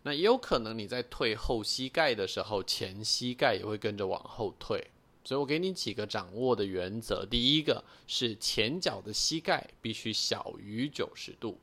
[0.04, 4.92] 那也有可能你在退后膝盖的时候，前膝盖也会跟着往后退。
[5.28, 7.26] 所以我给你几个掌握的原则。
[7.26, 11.60] 第一个是前脚的膝盖必须小于九十度，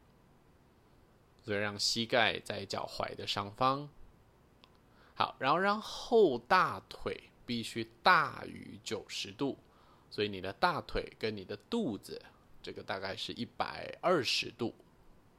[1.42, 3.88] 所以让膝盖在脚踝的上方。
[5.14, 9.56] 好，然后让后大腿必须大于九十度，
[10.10, 12.20] 所以你的大腿跟你的肚子
[12.62, 14.74] 这个大概是一百二十度，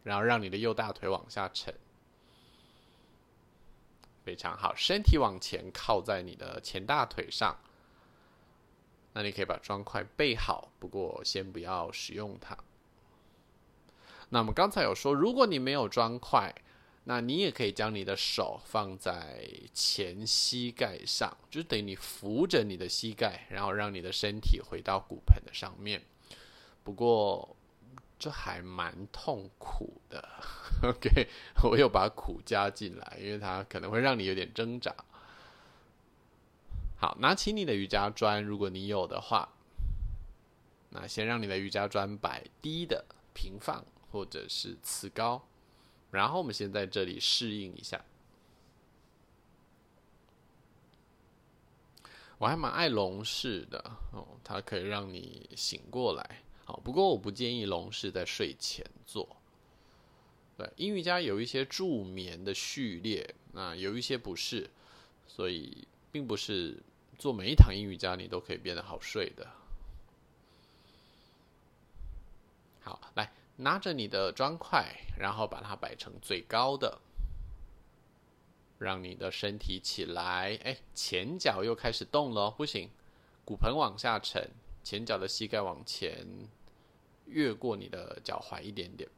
[0.01, 1.71] 然后让你的右大腿往下沉。
[4.23, 7.55] 非常好，身体往前靠在你的前大腿上。
[9.18, 12.57] 那你可以把砖块备好，不过先不要使用它。
[14.28, 16.53] 那我们刚才有说，如果你没有砖块，
[17.05, 26.01] 那你也可以将你的手放在前膝盖上，就是等于你扶着你的膝盖，然后让你的身体回到骨盆的上面。
[26.84, 27.55] 不过
[28.20, 30.28] 这还蛮痛苦的。
[30.84, 31.30] OK，
[31.63, 34.93] 我又把苦加进来，因为它可能会让你有点挣扎。
[37.06, 39.47] 好，拿起你的瑜伽砖，如果你有的话，
[40.89, 45.47] 那先让你的瑜伽砖摆低的平放或者是次高，
[46.10, 48.03] 然后我们先在这里适应一下。
[52.39, 53.78] 我还蛮爱龙式的
[54.12, 56.41] 哦，它可以让你醒过来。
[56.64, 59.38] 好，不过我不建议龙式在睡前做。
[60.58, 64.72] 对，阴瑜伽有一些助眠的序列，那有一些不是，
[65.28, 65.88] 所以。
[66.12, 66.82] 并不是
[67.18, 69.47] 做每一堂阴瑜伽你都可以变得好睡的。
[72.82, 74.86] 好，来拿着你的砖块，
[75.18, 76.99] 然后把它摆成最高的，
[78.78, 80.59] 让你的身体起来。
[80.63, 82.89] 哎，前脚又开始动了，不行，
[83.43, 84.51] 骨盆往下沉，
[84.84, 86.28] 前脚的膝盖往前
[87.26, 89.09] 越过你的脚踝一点点。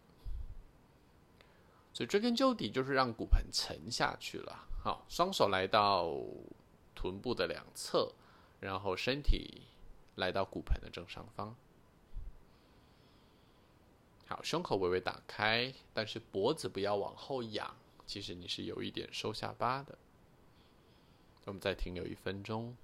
[1.94, 4.68] 所以追根究底就是让骨盆沉下去了。
[4.84, 6.14] 好，双手来到
[6.98, 8.12] 臀部的两侧，
[8.60, 9.62] 然后身体
[10.16, 11.56] 来到骨盆的正上方。
[14.26, 17.76] 好，胸口微微打开，但是脖子不要往后仰。
[18.08, 19.96] 其实你是有一点收下巴的。
[21.46, 22.76] 我们再停留一分钟。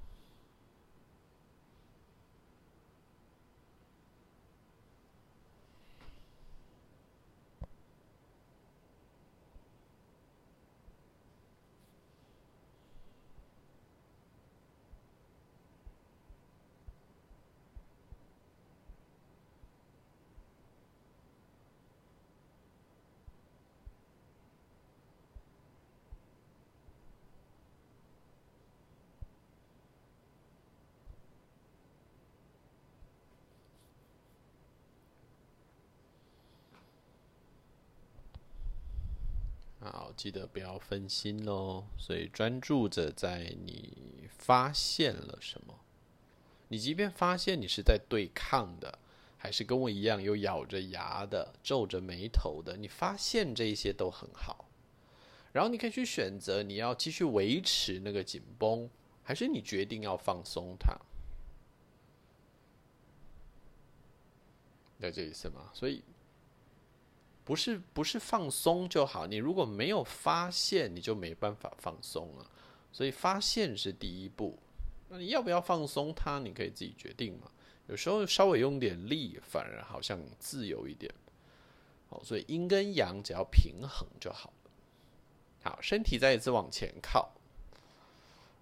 [39.86, 41.86] 好，记得不要分心喽。
[41.98, 45.80] 所以专注着在你发现了什么。
[46.70, 48.98] 你即便发现你是在对抗的，
[49.38, 54.70] 还是跟我一样有咬着牙的、皱着眉头的，你发现这些都很好。
[55.52, 58.90] 然后你可以去选择，你要继续维持那个紧绷，
[59.22, 60.96] 还是你决定要放松它。
[65.00, 65.70] 了解意思吗？
[65.74, 66.04] 所以。
[67.46, 72.46] 不是不是放松就好，你如果没有发现，你就没办法放松了。
[72.92, 74.58] 所以发现是第一步，
[75.10, 77.52] 那你要不要放松它，你可以自己决定嘛。
[77.88, 81.14] 有时候稍微用点力，反而好像自由一点。
[82.10, 84.54] 好，所以阴跟阳只要平衡就好。
[85.64, 87.32] 好，身体再一次往前靠，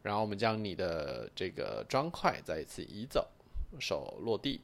[0.01, 3.27] 然后我们将你的这个砖块再一次移走，
[3.79, 4.61] 手落地。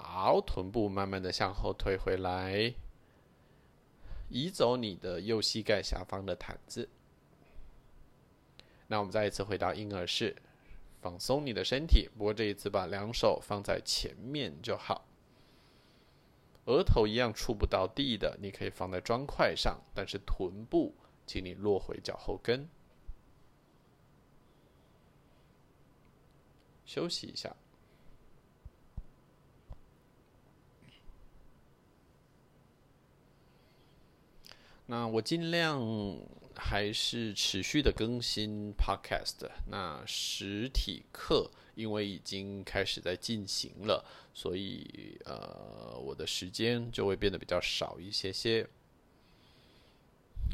[0.00, 2.74] 好，臀部慢慢的向后退回来，
[4.28, 6.88] 移走你的右膝盖下方的毯子。
[8.86, 10.34] 那我们再一次回到婴儿式，
[11.00, 12.08] 放松你的身体。
[12.16, 15.04] 不过这一次把两手放在前面就好，
[16.64, 20.94] 额头一样触不到地的，你可以放在砖块上，但是臀部
[21.26, 22.68] 请你落回脚后跟，
[26.84, 27.54] 休息一下。
[34.90, 35.78] 那我尽量
[36.56, 39.46] 还是持续的更新 Podcast。
[39.66, 48.66] 那实体课因为已经开始在进行了，所以呃，我的时间就会变得比较少一些些，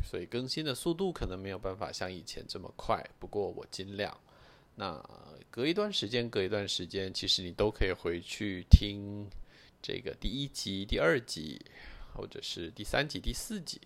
[0.05, 3.01] 所以更新的速度可能没有办法像以前这么快。
[3.21, 4.19] 不过我尽量。
[4.75, 5.01] 那
[5.49, 9.31] 隔一段时间，隔一段时间，其实你都可以回去听
[9.81, 11.65] 这个第一集、第二集，
[12.13, 13.81] 或者是第三集、第四集。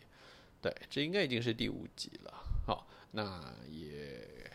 [0.61, 2.33] 对，这应该已经是第五集了。
[2.67, 4.51] 好，那也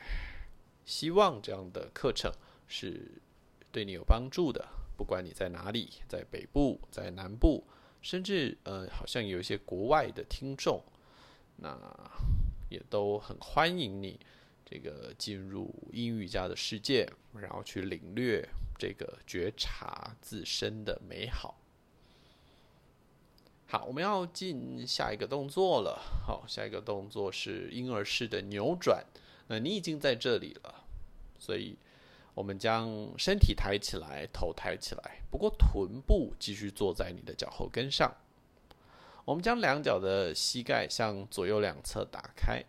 [0.86, 2.32] 希望这样的课程
[2.68, 3.22] 是
[3.72, 4.68] 对你有帮助的。
[4.96, 7.66] 不管你在哪里，在北部，在南部，
[8.02, 10.84] 甚至呃，好像有一些国外的听众，
[11.58, 11.76] 那
[12.70, 14.20] 也都很欢迎你
[14.64, 18.48] 这个进入英语家的世界，然后去领略
[18.78, 21.60] 这个觉察自身的美好。
[23.74, 26.00] 好，我们要进下一个动作了。
[26.28, 29.04] 好，下一个动作是婴儿式的扭转。
[29.48, 30.86] 那你已经在这里了，
[31.40, 31.76] 所以
[32.36, 38.16] 我们将身体抬起来，头抬起来，不过臀部继续坐在你的脚后跟上。
[39.26, 42.64] 我们将两脚的膝盖向左右两侧打开。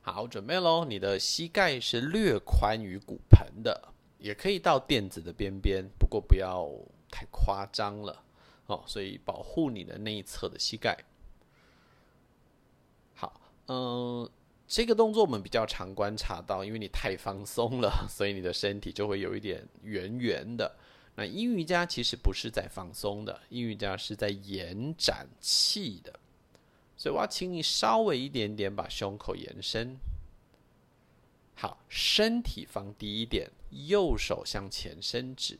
[0.00, 0.84] 好，准备喽！
[0.84, 6.68] 你的膝盖是略宽于骨盆的，也可以到垫子的边边，不过不要。
[7.10, 8.24] 太夸张了
[8.66, 10.96] 哦，所以保护你的内侧的膝盖。
[13.14, 14.28] 好，嗯，
[14.66, 20.76] 这个动作我们比较常观察到，因为你太放松了， 所以你的身体就会有一点圆圆的。
[21.14, 26.20] 那阴瑜伽其实不是在放松的，阴瑜伽是在延展气的。
[26.96, 29.96] 所以我要请你稍微一点点把胸口延伸。
[31.54, 35.58] 好，身体放低一点，右手向前伸直。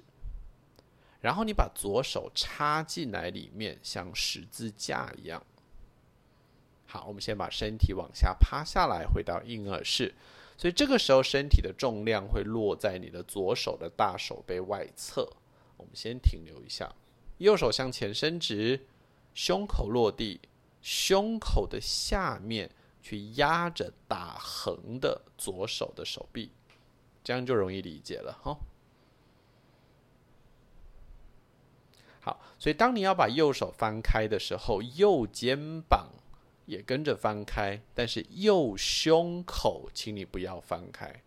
[1.20, 5.42] 然后你把左手插进来里面，像十字架一样。
[6.86, 10.14] 好，我们先把身体往下趴下来，回到婴儿式。
[10.56, 15.28] 所以这个时候身体的重量会落在你的左手的大手背外侧。
[15.76, 16.90] 我们先停留一下，
[17.38, 18.86] 右手向前伸直，
[19.34, 20.40] 胸口落地，
[20.80, 22.70] 胸口的下面
[23.02, 26.50] 去压着打横的左手的手臂，
[27.22, 28.56] 这样就容易理解了哈。
[32.26, 36.10] 好，所以当你要把右手翻开的时候，右肩膀
[36.64, 41.22] 也跟着翻开，但是右胸口，请你不要翻开。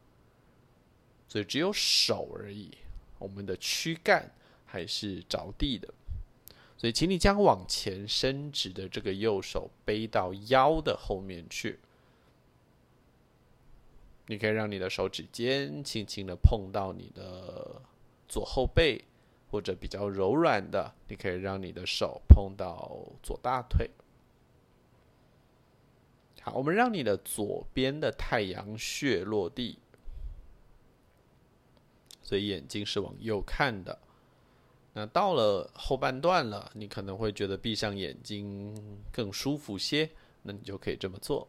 [1.30, 2.70] 所以只有手而已，
[3.18, 4.30] 我们的躯干
[4.66, 5.88] 还是着地的。
[6.78, 11.80] 所以，请你将往前伸直的这个右手背到腰的后面去。
[14.28, 17.82] 你可以让你的手指尖轻轻的碰到你的
[18.28, 19.02] 左后背，
[19.50, 23.90] 或者比较柔软的，你可以让你的手碰到左大腿。
[26.42, 29.78] 好，我们让你的左边的太阳穴落地，
[32.22, 34.00] 所以眼睛是往右看的。
[34.94, 38.74] 那到了后半段了，你可能会觉得闭上眼睛
[39.12, 40.10] 更舒服些，
[40.44, 41.48] 那你就可以这么做。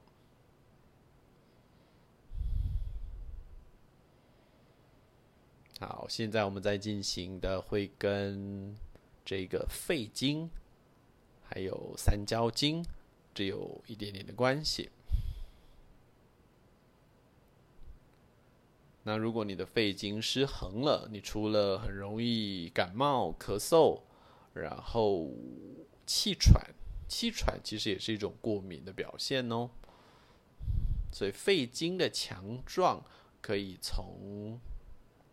[5.80, 8.76] 好，现在我们在进行的会跟
[9.24, 10.50] 这个肺经
[11.42, 12.84] 还有三焦经
[13.34, 14.90] 只有一点点的关系。
[19.04, 24.02] 那如果你的肺经失衡了，你除了很容易感冒、咳嗽，
[24.52, 25.30] 然后
[26.04, 26.62] 气喘，
[27.08, 29.70] 气喘其实也是一种过敏的表现哦。
[31.10, 33.02] 所以肺经的强壮
[33.40, 34.60] 可以从。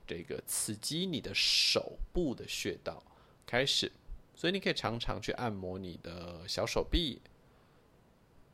[0.08, 3.04] 这个刺激你的手部的穴道
[3.46, 3.92] 开始，
[4.34, 7.22] 所以你可以常常去按摩你的小手臂、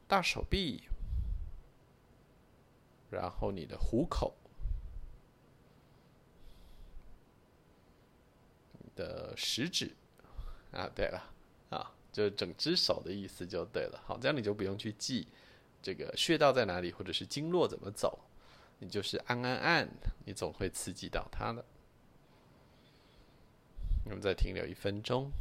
[0.07, 0.81] 大手臂，
[3.11, 4.35] 然后你的虎口、
[8.79, 9.95] 你的食指
[10.71, 11.31] 啊，对了
[11.69, 14.03] 啊，就整只手的意思就对了。
[14.07, 15.27] 好，这样你就不用去记
[15.83, 18.19] 这个穴道在哪里，或者是经络怎么走。
[18.83, 19.89] 你就是按按按，
[20.25, 21.63] 你总会刺激到它的。
[24.05, 25.31] 我们再停留一分钟。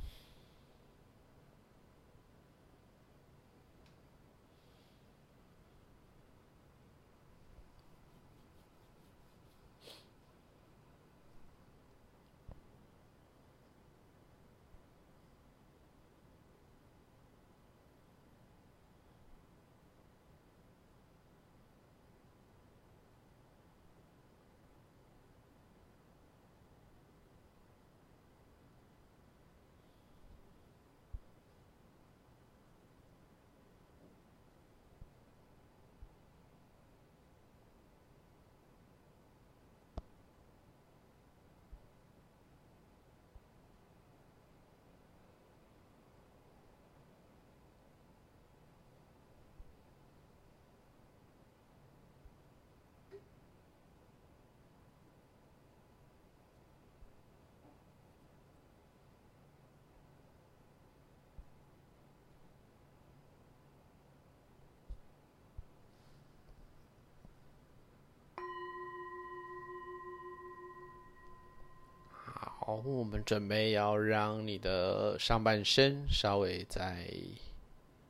[72.72, 77.06] 好，我们准备要让你的上半身稍微再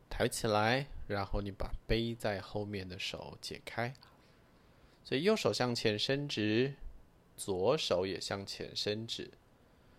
[0.09, 3.93] 抬起来，然后你把背在后面的手解开。
[5.03, 6.75] 所以右手向前伸直，
[7.37, 9.33] 左手也向前伸直。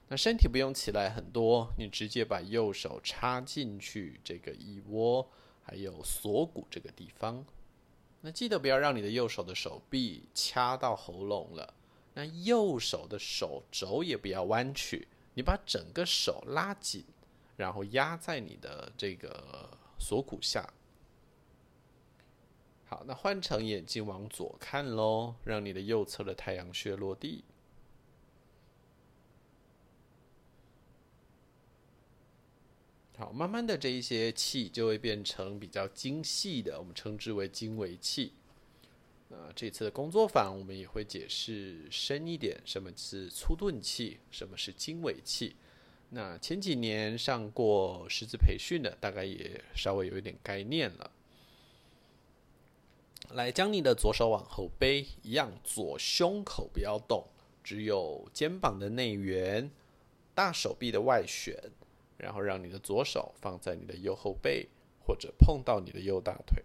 [0.08, 5.28] 那身体不用起来很多，你直接把右手插进去这个腋窝，
[5.62, 7.46] 还有锁骨这个地方。
[8.22, 11.74] 那记得不要让你的右手的手臂掐到喉咙了。
[12.14, 17.04] 那右手的手肘也不要弯曲，你把整个手拉紧，
[17.58, 20.72] 然后压在你的这个锁骨下。
[22.86, 27.44] 好，那换成眼睛往左看喽，让你的右侧的太阳穴落地。
[33.18, 38.34] 好，慢慢的这一些气就会变成比较精细的，我们称之为经纬气。
[39.34, 45.56] 啊，这次的工作坊我们也会解释深一点，什么是粗钝器，什么是经纬器。
[46.10, 51.12] 那前几年上过师资培训的，大概也稍微有一点概念了。
[53.32, 57.26] 来，将你的左手往后背，一样，左胸口不要动，
[57.64, 59.72] 只有肩膀的内缘、
[60.36, 61.58] 大手臂的外旋，
[62.18, 64.68] 然后让你的左手放在你的右后背，
[65.04, 66.64] 或者碰到你的右大腿。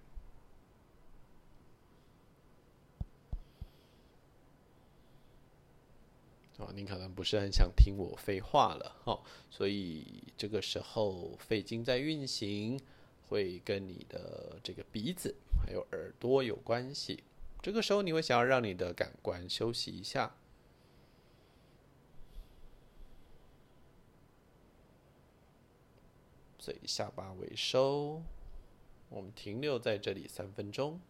[6.59, 12.81] 哦，你可能不是很想听我废话了哦，所以这个时候肺经在运行，
[13.29, 15.35] 会跟你的这个鼻子
[15.65, 17.23] 还有耳朵有关系。
[17.63, 20.35] 这个时候你会想要让你的感官休息一下。
[26.59, 28.23] 嘴，下巴微收。
[29.11, 31.01] 我们停留在这里三分钟。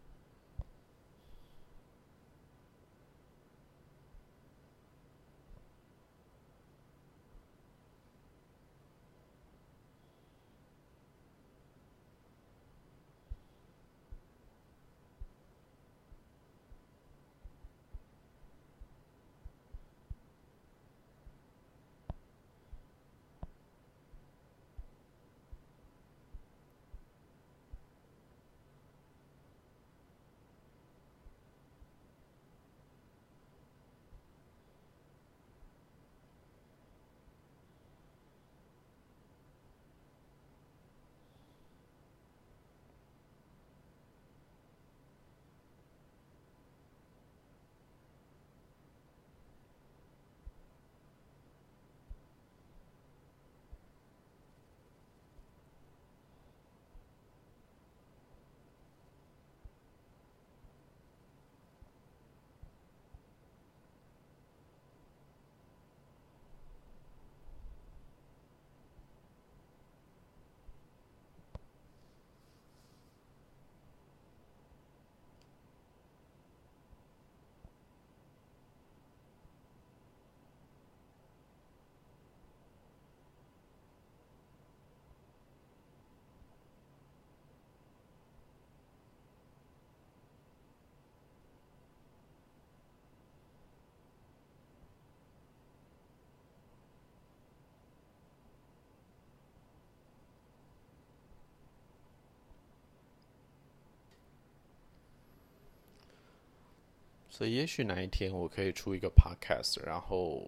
[107.38, 110.42] 所以，也许哪一天我可以出一个 podcast，然后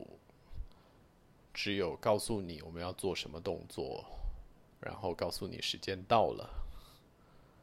[1.55, 4.05] 只有告诉你我们要做什么动作，
[4.81, 6.51] 然后告诉你时间到了，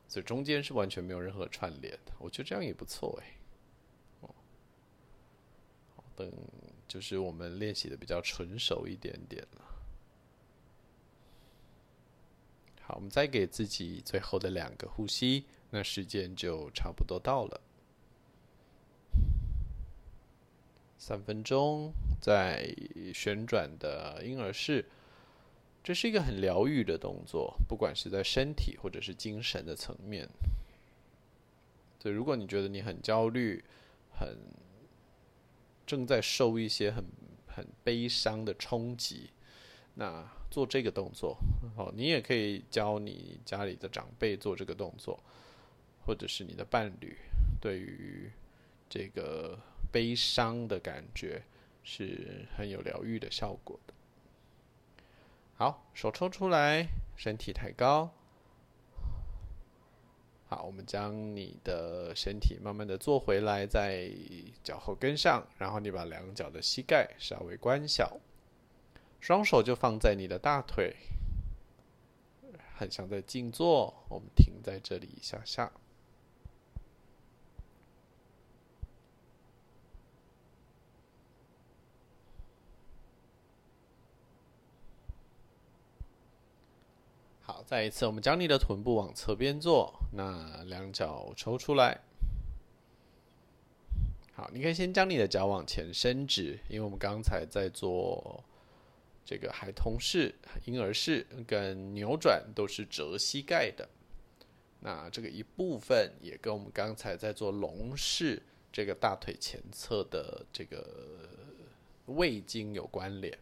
[0.08, 2.14] 所以中间是完全没有任何串联的。
[2.20, 3.38] 我觉得这样也不错哎。
[4.22, 4.34] 哦，
[6.16, 6.32] 等
[6.88, 9.62] 就是我们练习的比较纯熟一点点了。
[12.80, 17.60] 好，我们再给自己最后的两个呼吸，那时间就差不多到了。
[21.00, 22.76] 三分钟在
[23.14, 24.84] 旋转的婴儿式，
[25.84, 30.28] 这是一个很疗愈的动作，不管是在身体或者是精神的层面。
[32.00, 33.64] 所以，如果你觉得你很焦虑，
[34.12, 34.38] 很
[35.86, 37.06] 正在受一些很
[37.48, 39.30] 很悲伤的冲击，
[39.94, 41.38] 那做这个动作，
[41.76, 45.24] 好，你也可以教你家里的长辈做这个动作，
[46.06, 47.16] 或者是你的伴侣，
[47.62, 48.32] 对于
[48.90, 49.58] 这个。
[49.92, 51.44] 悲伤的感觉
[51.84, 53.94] 是很有疗愈的效果的。
[55.56, 58.12] 好，手抽出来，身体抬高。
[60.50, 64.10] 好，我们将你的身体慢慢的坐回来，在
[64.64, 68.18] 脚后跟上，然后你把两脚的膝盖稍微关小，
[69.20, 70.96] 双手就放在你的大腿，
[72.76, 73.94] 很像在静坐。
[74.08, 75.72] 我们停在这里一下下。
[87.68, 92.00] 再一次，我们将你的臀部往侧边坐，那两脚抽出来。
[94.32, 98.42] 好，你可以先将你的脚往前伸直，因为我们刚才在做
[99.26, 103.90] 这个孩童式、婴儿式跟扭转都是折膝盖的。
[104.80, 108.42] 那这个一部分也跟我们刚才在做龙式
[108.72, 111.28] 这个大腿前侧的这个
[112.06, 113.38] 胃经有关联。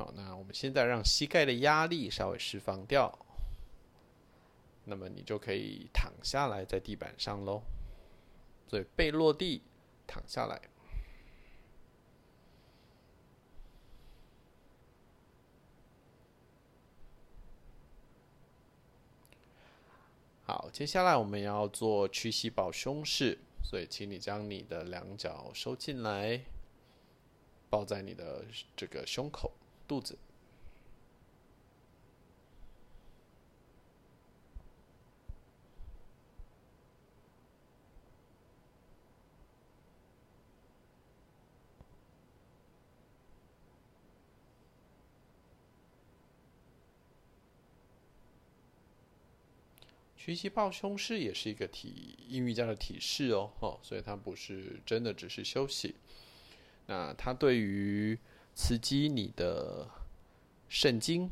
[0.00, 3.18] 好，那我们现在让膝盖的压力稍微释放掉，
[4.86, 7.60] 那么你就可以躺下来在地板上喽。
[8.66, 9.60] 所以背落地，
[10.06, 10.58] 躺下来。
[20.44, 26.40] 好，接下来我们要做屈膝抱胸式，所以请你将你的两脚收进来，
[27.68, 29.52] 抱在你的这个胸口。
[29.90, 30.16] 肚子，
[50.16, 55.96] 屈膝抱胸式也是一个体阴瑜伽的体式哦，哦，所以它不是真的只是休息。
[56.86, 58.16] 那它对于
[58.62, 59.88] 刺激你的
[60.68, 61.30] 肾经，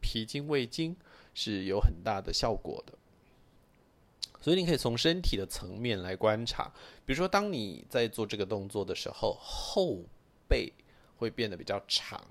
[0.00, 0.96] 脾经、胃经
[1.34, 2.96] 是有很大的效果的。
[4.40, 6.72] 所以你可以从身体的层面来观察，
[7.04, 10.04] 比如说当你在做这个动作的时候，后
[10.48, 10.72] 背
[11.16, 12.24] 会变得比较长，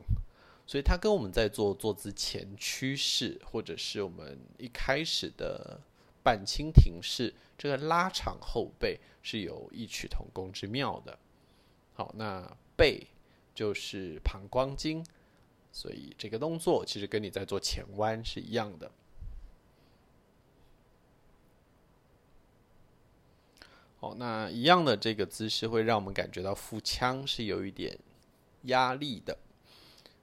[0.66, 5.82] 所以它跟我们在做坐姿前屈式，或者是我们一开始的
[6.24, 11.20] 半蜻蜓式，这个拉长后背是有异曲同工之妙的。
[11.93, 13.05] 好，那背
[13.60, 15.05] 就是膀胱经，
[15.74, 18.89] 所以这个动作其实跟你在做前弯是一样的。
[23.99, 27.99] 哦，那一样的这个姿势会让我们感觉到腹腔是有一点
[28.62, 29.38] 压力的。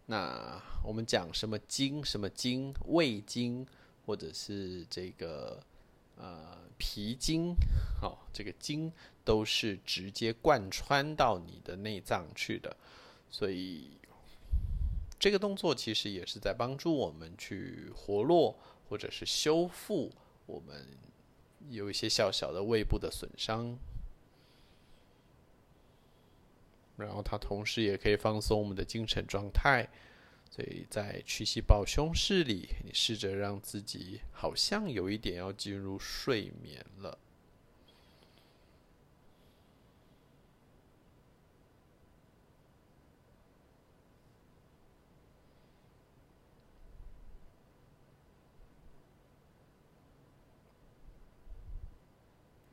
[0.06, 2.02] 那我们讲什么经？
[2.02, 2.72] 什么经？
[2.86, 3.66] 胃经，
[4.06, 5.62] 或者是这个
[6.16, 7.54] 呃脾经？
[8.00, 8.90] 好、哦，这个经
[9.26, 12.74] 都是直接贯穿到你的内脏去的。
[13.30, 13.90] 所以
[15.18, 18.58] 这个动作其实也是在帮助我们去活络
[18.88, 20.12] 或者是修复
[20.46, 20.86] 我们。
[21.68, 23.76] 有一些小小的胃部的损伤，
[26.96, 29.88] 然后它同时也可以放松我们的精神状态。
[30.48, 37.18] 所以在屈膝抱胸式里，你试着让自己好像有一点要进入睡眠了。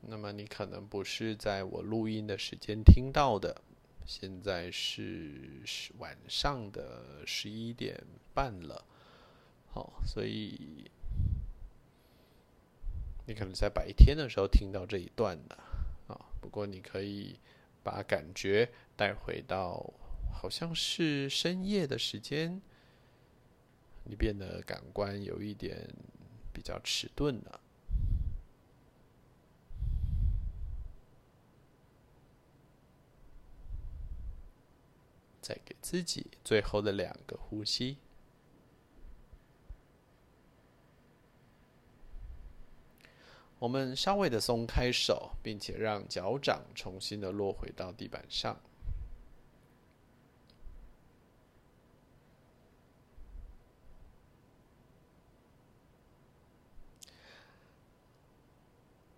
[0.06, 3.62] 那么你可能不是在我录音的时间听到的，
[4.04, 5.62] 现在是
[5.98, 7.98] 晚上的十一点
[8.34, 8.84] 半了，
[9.70, 10.90] 好，所以
[13.26, 15.56] 你可能在白天的时候听到这一段的
[16.06, 16.20] 啊。
[16.40, 17.38] 不过你可以
[17.82, 19.90] 把感觉带回到
[20.32, 22.60] 好像是深夜的时间，
[24.04, 25.88] 你变得感官有一点
[26.52, 27.60] 比较迟钝了。
[35.44, 37.98] 再给自己最后的两个呼吸。
[43.58, 48.58] 我们稍微的松开手，并且让脚掌重新的落回到地板上。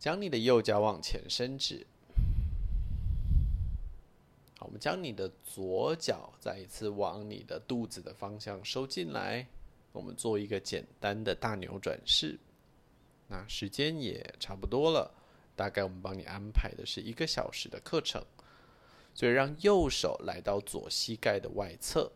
[0.01, 1.87] 将你的右脚往前伸直。
[4.67, 9.47] 我们将你的左脚再一次往你的肚子的方向收进来，
[9.93, 12.37] 我们做一个简单的大扭转式。
[13.29, 15.15] 那时间也差不多了，
[15.55, 18.21] 大概我们帮你安排的是一个小时的课程，
[19.15, 22.11] 所以让右手来到左膝盖的外侧，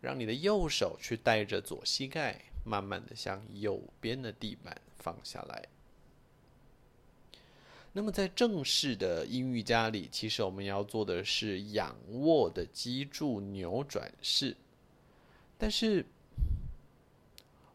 [0.00, 5.68] 让你的右手去带着左膝盖，慢慢的向右边的地板放下来。
[7.92, 14.56] 那么在正式的阴瑜伽里，其实我们要做的是仰卧的脊柱扭转式，
[15.56, 16.06] 但是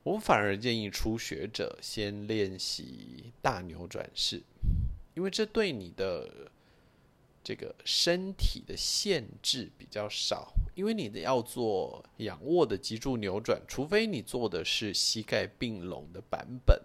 [0.04, 4.42] 我反而建议初学者先练习大扭转式，
[5.14, 6.52] 因为这对你的
[7.44, 16.82] 这个身体的限制比较少，因为你的要做仰卧的脊柱扭转，除非你做的是膝盖并拢的版本。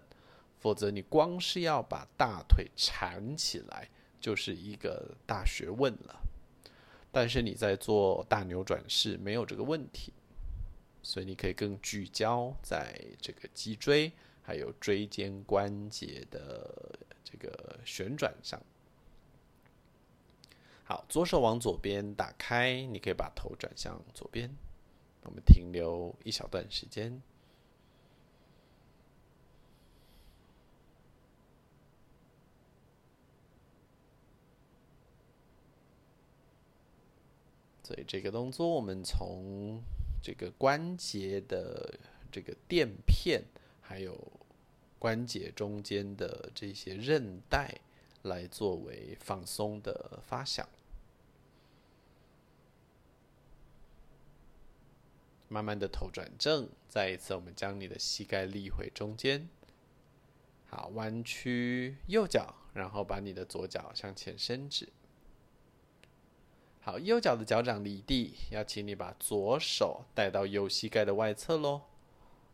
[0.59, 3.89] 否则，你光是要把大腿缠起来，
[4.19, 6.19] 就是一个大学问了。
[7.11, 10.13] 但是你在做大扭转式没有这个问题，
[11.01, 14.11] 所以你可以更聚焦在这个脊椎
[14.43, 18.61] 还有椎间关节的这个旋转上。
[20.83, 24.49] 好，左手往左边打开，你可以把头转向左边。
[25.23, 27.21] 我们停留一小段时间。
[37.89, 39.81] 所以这个动作，我们从
[40.21, 41.97] 这个关节的
[42.31, 43.41] 这个垫片，
[43.81, 44.15] 还有
[44.99, 47.79] 关节中间的这些韧带，
[48.21, 50.69] 来作为放松的发响。
[55.47, 59.49] 慢慢的头转正，再一次，我们将你的膝盖立回中间。
[60.67, 64.87] 好，弯曲右脚，然后把你的左脚向前伸直。
[66.81, 71.81] 好，右脚的脚掌离地，要请你把左手带到右膝盖的外侧喽。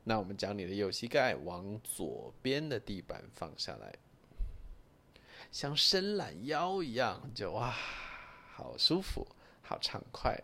[0.05, 3.95] 那我们将你的右膝盖往左边的地板放下来，
[5.51, 7.73] 像伸懒腰一样，就哇，
[8.53, 9.27] 好舒服，
[9.61, 10.37] 好畅快。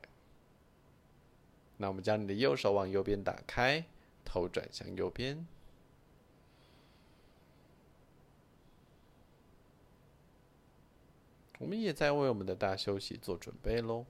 [1.77, 3.84] 那我们将你的右手往右边打开，
[4.23, 5.45] 头转向右边。
[11.62, 14.03] 我们也在为我们的大休息做准备喽。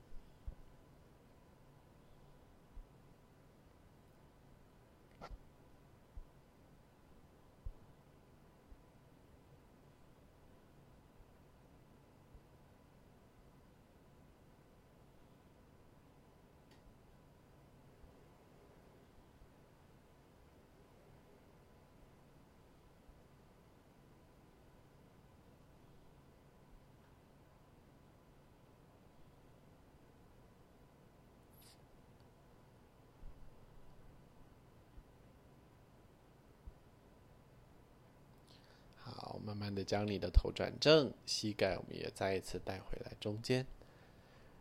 [39.44, 43.66] 慢慢将你的头转正，膝盖我们也再一次带回来中间。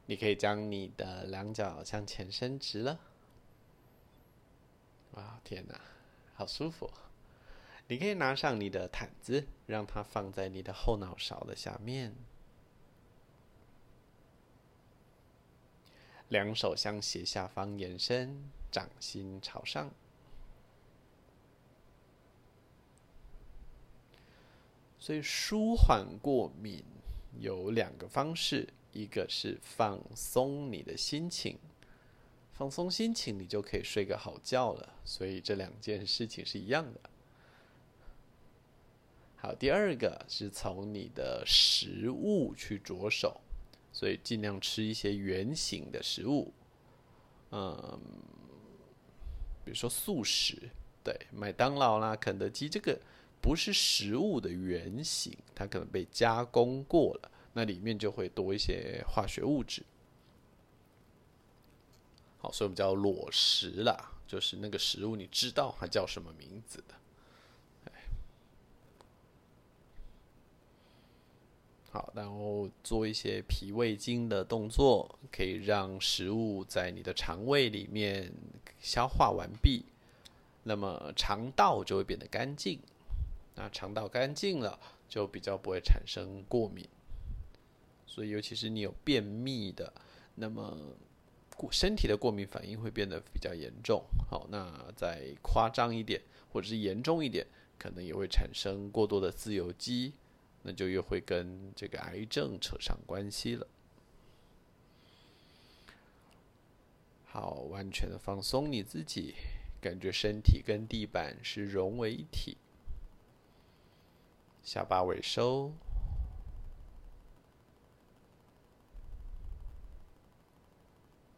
[0.05, 2.99] 你可以将你的两脚向前伸直了。
[5.11, 5.79] 哇，天哪，
[6.35, 6.89] 好舒服！
[7.87, 12.15] 你可以拿上你的毯子，让它放在你的后脑勺的下面。
[16.29, 19.91] 两手向斜下方延伸，掌心朝上。
[25.01, 26.83] 所以舒缓过敏
[27.39, 31.57] 有两个方式，一个是放松你的心情，
[32.53, 34.93] 放松心情，你就可以睡个好觉了。
[35.03, 37.09] 所以这两件事情是一样的。
[39.37, 43.41] 好，第二个是从你的食物去着手，
[43.91, 46.53] 所以尽量吃一些圆形的食物，
[47.49, 47.99] 嗯，
[49.65, 50.69] 比如说素食，
[51.03, 53.01] 对，麦当劳啦、肯德基这个。
[53.41, 59.83] 不是食物的原型，它可能被加工过了，那里面就会多一些化学物质。
[62.37, 66.95] 好，所以我们叫裸食啦，就是那个食物，你知道它叫什么名字的。
[71.91, 78.31] 好，然后做一些脾胃经的动作，可以让食物在你的肠胃里面
[78.79, 79.83] 消化完毕，
[80.63, 82.79] 那么肠道就会变得干净。
[83.61, 86.83] 那肠道干净了，就比较不会产生过敏。
[88.07, 89.93] 所以，尤其是你有便秘的，
[90.33, 90.95] 那么
[91.71, 94.03] 身体的过敏反应会变得比较严重。
[94.27, 96.19] 好，那再夸张一点，
[96.51, 97.45] 或者是严重一点，
[97.77, 100.13] 可能也会产生过多的自由基，
[100.63, 103.67] 那就又会跟这个癌症扯上关系了。
[107.25, 109.35] 好，完全的放松你自己，
[109.79, 112.57] 感觉身体跟地板是融为一体。
[114.63, 115.73] 下巴尾收，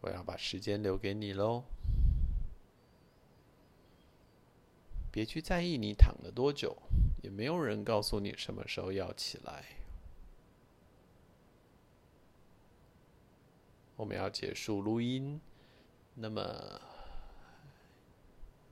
[0.02, 1.64] 我要把时间留给你喽。
[5.10, 6.76] 别去在意你躺了多久，
[7.22, 9.66] 也没有人告诉你什么时候要起来。
[13.96, 15.40] 我们要结束录音，
[16.16, 16.82] 那么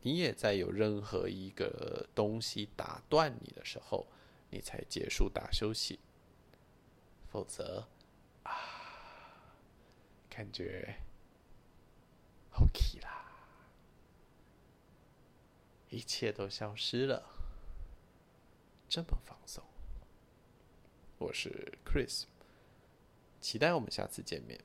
[0.02, 4.06] 你也在有任何一个东西打断你的时候。
[4.52, 6.00] 你才结束大休息，
[7.30, 7.88] 否则
[8.44, 8.52] 啊，
[10.30, 10.98] 感觉
[12.56, 13.32] OK 啦，
[15.90, 17.26] 一切都消失了，
[18.90, 19.64] 这么放松。
[21.18, 22.26] 我是 Chris，
[23.40, 24.60] 期待我们下次见面。